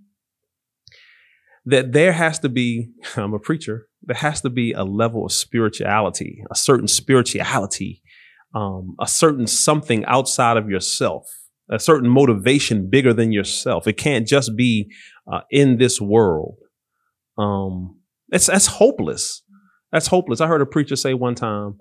that 1.66 1.92
there 1.92 2.14
has 2.14 2.40
to 2.40 2.50
be. 2.50 2.90
I'm 3.16 3.34
a 3.34 3.40
preacher. 3.40 3.88
There 4.02 4.18
has 4.18 4.42
to 4.42 4.50
be 4.50 4.72
a 4.72 4.84
level 4.84 5.26
of 5.26 5.32
spirituality, 5.32 6.44
a 6.52 6.56
certain 6.56 6.88
spirituality, 6.88 8.02
um, 8.54 8.96
a 9.00 9.08
certain 9.08 9.48
something 9.48 10.06
outside 10.06 10.58
of 10.58 10.70
yourself 10.70 11.28
a 11.70 11.80
certain 11.80 12.10
motivation 12.10 12.90
bigger 12.90 13.14
than 13.14 13.32
yourself. 13.32 13.88
It 13.88 13.98
can't 13.98 14.28
just 14.28 14.56
be 14.56 14.92
uh, 15.32 15.42
in 15.52 15.78
this 15.78 16.00
world. 16.00 16.58
Um, 17.38 18.00
that's 18.30 18.48
that's 18.48 18.68
hopeless. 18.68 19.44
That's 19.92 20.08
hopeless. 20.08 20.42
I 20.42 20.48
heard 20.48 20.62
a 20.62 20.66
preacher 20.66 20.96
say 20.96 21.14
one 21.14 21.36
time. 21.36 21.80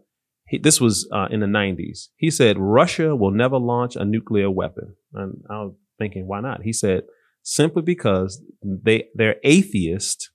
He, 0.48 0.58
this 0.58 0.80
was 0.80 1.08
uh, 1.12 1.28
in 1.30 1.40
the 1.40 1.46
'90s. 1.46 2.08
He 2.16 2.30
said 2.30 2.58
Russia 2.58 3.16
will 3.16 3.30
never 3.30 3.58
launch 3.58 3.96
a 3.96 4.04
nuclear 4.04 4.50
weapon, 4.50 4.94
and 5.14 5.42
I 5.50 5.62
was 5.62 5.74
thinking, 5.98 6.26
why 6.26 6.40
not? 6.40 6.62
He 6.62 6.72
said 6.72 7.04
simply 7.42 7.82
because 7.82 8.42
they 8.62 9.04
they're 9.14 9.36
atheist, 9.42 10.30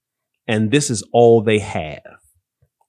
and 0.48 0.72
this 0.72 0.90
is 0.90 1.04
all 1.14 1.42
they 1.42 1.60
have. 1.60 2.02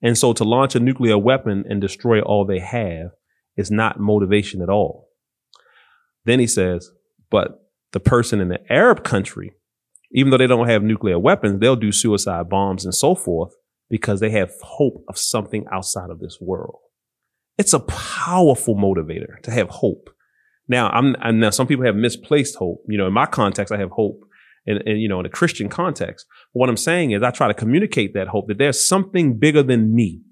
And 0.03 0.17
so 0.17 0.33
to 0.33 0.45
launch 0.45 0.75
a 0.75 0.81
nuclear 0.81 1.19
weapon 1.19 1.65
and 1.69 1.81
destroy 1.81 2.21
all 2.21 2.47
they 2.47 2.59
have 2.61 3.11
is 3.57 3.71
not 3.71 4.01
motivation 4.01 4.63
at 4.63 4.71
all. 4.71 5.09
Then 6.25 6.41
he 6.41 6.47
says, 6.47 6.91
but 7.31 7.71
the 7.93 8.01
person 8.01 8.41
in 8.41 8.49
the 8.49 8.61
Arab 8.73 9.05
country, 9.05 9.53
even 10.13 10.31
though 10.31 10.39
they 10.39 10.47
don't 10.47 10.69
have 10.69 10.83
nuclear 10.83 11.19
weapons, 11.19 11.61
they'll 11.61 11.77
do 11.77 11.93
suicide 11.93 12.49
bombs 12.49 12.85
and 12.85 12.95
so 12.95 13.15
forth 13.15 13.53
because 13.89 14.21
they 14.21 14.31
have 14.31 14.53
hope 14.63 15.05
of 15.09 15.19
something 15.19 15.65
outside 15.73 16.11
of 16.11 16.21
this 16.21 16.39
world. 16.41 16.79
It's 17.59 17.73
a 17.73 17.81
powerful 17.81 18.75
motivator 18.75 19.41
to 19.43 19.51
have 19.51 19.69
hope. 19.69 20.11
Now, 20.69 20.89
I'm, 20.91 21.17
and 21.21 21.41
now 21.41 21.51
some 21.51 21.67
people 21.67 21.85
have 21.85 21.97
misplaced 21.97 22.57
hope. 22.57 22.83
You 22.89 22.97
know, 22.97 23.09
in 23.09 23.13
my 23.13 23.27
context, 23.27 23.73
I 23.73 23.79
have 23.79 23.91
hope 23.91 24.23
and, 24.67 24.81
you 24.87 25.09
know, 25.09 25.21
in 25.21 25.27
a 25.27 25.31
Christian 25.31 25.69
context. 25.69 26.27
What 26.53 26.69
I'm 26.69 26.77
saying 26.77 27.11
is 27.11 27.23
I 27.23 27.31
try 27.31 27.49
to 27.49 27.55
communicate 27.55 28.15
that 28.15 28.29
hope 28.29 28.49
that 28.49 28.59
there's 28.59 28.87
something 28.87 29.39
bigger 29.39 29.63
than 29.63 29.95
me. 29.95 30.23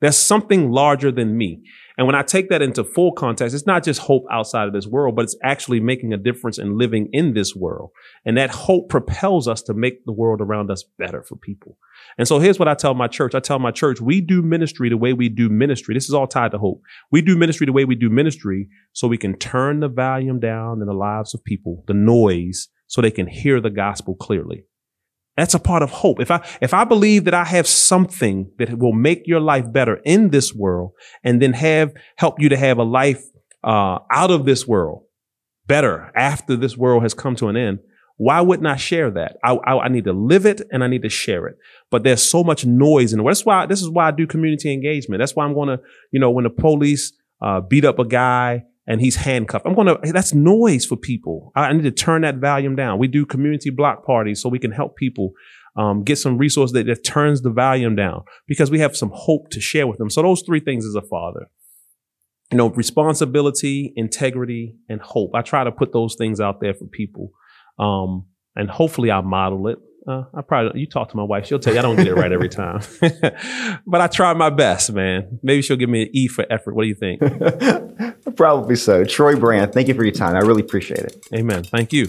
There's 0.00 0.16
something 0.16 0.70
larger 0.70 1.10
than 1.10 1.36
me. 1.36 1.62
And 1.98 2.06
when 2.06 2.14
I 2.14 2.22
take 2.22 2.48
that 2.50 2.62
into 2.62 2.84
full 2.84 3.10
context, 3.10 3.56
it's 3.56 3.66
not 3.66 3.82
just 3.82 3.98
hope 4.00 4.24
outside 4.30 4.68
of 4.68 4.72
this 4.72 4.86
world, 4.86 5.16
but 5.16 5.24
it's 5.24 5.36
actually 5.42 5.80
making 5.80 6.12
a 6.12 6.16
difference 6.16 6.56
in 6.56 6.78
living 6.78 7.08
in 7.12 7.34
this 7.34 7.56
world. 7.56 7.90
And 8.24 8.36
that 8.36 8.50
hope 8.50 8.88
propels 8.88 9.48
us 9.48 9.62
to 9.62 9.74
make 9.74 10.04
the 10.04 10.12
world 10.12 10.40
around 10.40 10.70
us 10.70 10.84
better 10.96 11.24
for 11.24 11.34
people. 11.34 11.76
And 12.16 12.28
so 12.28 12.38
here's 12.38 12.56
what 12.56 12.68
I 12.68 12.74
tell 12.74 12.94
my 12.94 13.08
church. 13.08 13.34
I 13.34 13.40
tell 13.40 13.58
my 13.58 13.72
church, 13.72 14.00
we 14.00 14.20
do 14.20 14.42
ministry 14.42 14.88
the 14.88 14.96
way 14.96 15.12
we 15.12 15.28
do 15.28 15.48
ministry. 15.48 15.92
This 15.92 16.08
is 16.08 16.14
all 16.14 16.28
tied 16.28 16.52
to 16.52 16.58
hope. 16.58 16.82
We 17.10 17.20
do 17.20 17.36
ministry 17.36 17.66
the 17.66 17.72
way 17.72 17.84
we 17.84 17.96
do 17.96 18.08
ministry 18.08 18.68
so 18.92 19.08
we 19.08 19.18
can 19.18 19.36
turn 19.36 19.80
the 19.80 19.88
volume 19.88 20.38
down 20.38 20.80
in 20.80 20.86
the 20.86 20.94
lives 20.94 21.34
of 21.34 21.42
people, 21.42 21.82
the 21.88 21.94
noise, 21.94 22.68
so 22.86 23.02
they 23.02 23.10
can 23.10 23.26
hear 23.26 23.60
the 23.60 23.70
gospel 23.70 24.14
clearly. 24.14 24.64
That's 25.38 25.54
a 25.54 25.60
part 25.60 25.84
of 25.84 25.90
hope. 25.90 26.18
If 26.20 26.32
I, 26.32 26.44
if 26.60 26.74
I 26.74 26.82
believe 26.82 27.24
that 27.26 27.34
I 27.34 27.44
have 27.44 27.68
something 27.68 28.50
that 28.58 28.76
will 28.76 28.92
make 28.92 29.22
your 29.24 29.38
life 29.38 29.72
better 29.72 30.00
in 30.04 30.30
this 30.30 30.52
world 30.52 30.94
and 31.22 31.40
then 31.40 31.52
have, 31.52 31.92
help 32.16 32.40
you 32.40 32.48
to 32.48 32.56
have 32.56 32.78
a 32.78 32.82
life, 32.82 33.22
uh, 33.62 34.00
out 34.10 34.32
of 34.32 34.44
this 34.44 34.66
world 34.66 35.04
better 35.68 36.10
after 36.16 36.56
this 36.56 36.76
world 36.76 37.04
has 37.04 37.14
come 37.14 37.36
to 37.36 37.48
an 37.48 37.56
end, 37.56 37.78
why 38.16 38.40
wouldn't 38.40 38.66
I 38.66 38.74
share 38.74 39.12
that? 39.12 39.36
I, 39.44 39.54
I, 39.54 39.78
I, 39.84 39.88
need 39.88 40.04
to 40.04 40.12
live 40.12 40.44
it 40.44 40.60
and 40.72 40.82
I 40.82 40.88
need 40.88 41.02
to 41.02 41.08
share 41.08 41.46
it. 41.46 41.56
But 41.88 42.02
there's 42.02 42.22
so 42.22 42.42
much 42.42 42.66
noise 42.66 43.12
in. 43.12 43.22
That's 43.22 43.44
why, 43.44 43.66
this 43.66 43.80
is 43.80 43.88
why 43.88 44.08
I 44.08 44.10
do 44.10 44.26
community 44.26 44.72
engagement. 44.72 45.20
That's 45.20 45.36
why 45.36 45.44
I'm 45.44 45.54
going 45.54 45.68
to, 45.68 45.80
you 46.10 46.18
know, 46.18 46.30
when 46.30 46.44
the 46.44 46.50
police, 46.50 47.12
uh, 47.40 47.60
beat 47.60 47.84
up 47.84 48.00
a 48.00 48.04
guy 48.04 48.64
and 48.88 49.02
he's 49.02 49.16
handcuffed. 49.16 49.66
I'm 49.66 49.74
going 49.74 49.86
to, 49.86 50.12
that's 50.12 50.32
noise 50.32 50.86
for 50.86 50.96
people. 50.96 51.52
I 51.54 51.72
need 51.74 51.82
to 51.82 51.90
turn 51.90 52.22
that 52.22 52.38
volume 52.38 52.74
down. 52.74 52.98
We 52.98 53.06
do 53.06 53.26
community 53.26 53.68
block 53.68 54.04
parties 54.04 54.40
so 54.40 54.48
we 54.48 54.58
can 54.58 54.72
help 54.72 54.96
people 54.96 55.32
um, 55.76 56.02
get 56.02 56.16
some 56.16 56.38
resource 56.38 56.72
that, 56.72 56.86
that 56.86 57.04
turns 57.04 57.42
the 57.42 57.50
volume 57.50 57.94
down 57.94 58.24
because 58.48 58.70
we 58.70 58.80
have 58.80 58.96
some 58.96 59.12
hope 59.14 59.50
to 59.50 59.60
share 59.60 59.86
with 59.86 59.98
them. 59.98 60.08
So 60.08 60.22
those 60.22 60.42
three 60.42 60.60
things 60.60 60.86
as 60.86 60.94
a 60.94 61.02
father, 61.02 61.48
you 62.50 62.56
know, 62.56 62.70
responsibility, 62.70 63.92
integrity, 63.94 64.74
and 64.88 65.02
hope. 65.02 65.32
I 65.34 65.42
try 65.42 65.64
to 65.64 65.70
put 65.70 65.92
those 65.92 66.16
things 66.16 66.40
out 66.40 66.62
there 66.62 66.72
for 66.72 66.86
people. 66.86 67.30
Um, 67.78 68.24
and 68.56 68.70
hopefully 68.70 69.10
I 69.10 69.20
model 69.20 69.68
it. 69.68 69.78
Uh, 70.08 70.24
I 70.32 70.40
probably 70.40 70.80
you 70.80 70.86
talk 70.86 71.10
to 71.10 71.16
my 71.18 71.22
wife. 71.22 71.46
She'll 71.46 71.58
tell 71.58 71.74
you 71.74 71.80
I 71.80 71.82
don't 71.82 71.96
get 71.96 72.06
it 72.06 72.14
right 72.14 72.32
every 72.32 72.48
time, 72.48 72.80
but 73.86 74.00
I 74.00 74.06
try 74.06 74.32
my 74.32 74.48
best, 74.48 74.90
man. 74.90 75.38
Maybe 75.42 75.60
she'll 75.60 75.76
give 75.76 75.90
me 75.90 76.02
an 76.02 76.08
E 76.14 76.28
for 76.28 76.46
effort. 76.50 76.74
What 76.74 76.84
do 76.84 76.88
you 76.88 76.94
think? 76.94 77.20
Probably 78.36 78.76
so. 78.76 79.04
Troy 79.04 79.36
Brand, 79.36 79.74
thank 79.74 79.86
you 79.86 79.92
for 79.92 80.04
your 80.04 80.14
time. 80.14 80.34
I 80.34 80.38
really 80.38 80.62
appreciate 80.62 81.00
it. 81.00 81.26
Amen. 81.34 81.62
Thank 81.62 81.92
you. 81.92 82.06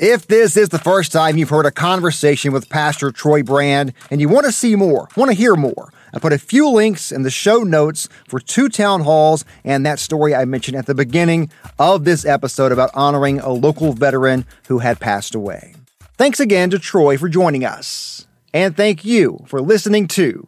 If 0.00 0.26
this 0.26 0.56
is 0.56 0.70
the 0.70 0.80
first 0.80 1.12
time 1.12 1.36
you've 1.36 1.48
heard 1.48 1.64
a 1.64 1.70
conversation 1.70 2.52
with 2.52 2.68
Pastor 2.68 3.12
Troy 3.12 3.44
Brand 3.44 3.92
and 4.10 4.20
you 4.20 4.28
want 4.28 4.46
to 4.46 4.52
see 4.52 4.74
more, 4.74 5.08
want 5.16 5.30
to 5.30 5.36
hear 5.36 5.54
more, 5.54 5.92
I 6.12 6.18
put 6.18 6.32
a 6.32 6.38
few 6.38 6.68
links 6.68 7.12
in 7.12 7.22
the 7.22 7.30
show 7.30 7.58
notes 7.62 8.08
for 8.28 8.40
two 8.40 8.68
town 8.68 9.02
halls 9.02 9.44
and 9.64 9.84
that 9.84 9.98
story 9.98 10.34
I 10.34 10.44
mentioned 10.44 10.76
at 10.76 10.86
the 10.86 10.94
beginning 10.94 11.50
of 11.78 12.04
this 12.04 12.24
episode 12.24 12.72
about 12.72 12.90
honoring 12.94 13.40
a 13.40 13.50
local 13.50 13.92
veteran 13.92 14.46
who 14.68 14.78
had 14.78 15.00
passed 15.00 15.34
away. 15.34 15.74
Thanks 16.16 16.40
again 16.40 16.70
to 16.70 16.78
Troy 16.78 17.18
for 17.18 17.28
joining 17.28 17.64
us. 17.64 18.26
And 18.54 18.76
thank 18.76 19.04
you 19.04 19.44
for 19.46 19.60
listening 19.60 20.08
to 20.08 20.46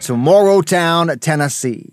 Tomorrow 0.00 0.62
Town, 0.62 1.16
Tennessee. 1.20 1.92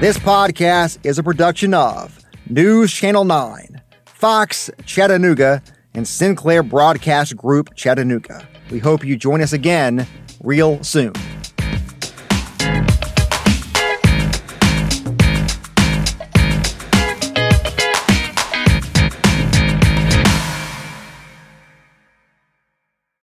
This 0.00 0.16
podcast 0.16 1.04
is 1.04 1.18
a 1.18 1.22
production 1.22 1.74
of 1.74 2.18
NewsChannel 2.48 3.26
9, 3.26 3.79
Fox 4.20 4.68
Chattanooga, 4.84 5.62
and 5.94 6.06
Sinclair 6.06 6.62
Broadcast 6.62 7.34
Group 7.38 7.74
Chattanooga. 7.74 8.46
We 8.70 8.78
hope 8.78 9.02
you 9.02 9.16
join 9.16 9.40
us 9.40 9.54
again 9.54 10.06
real 10.42 10.84
soon. 10.84 11.14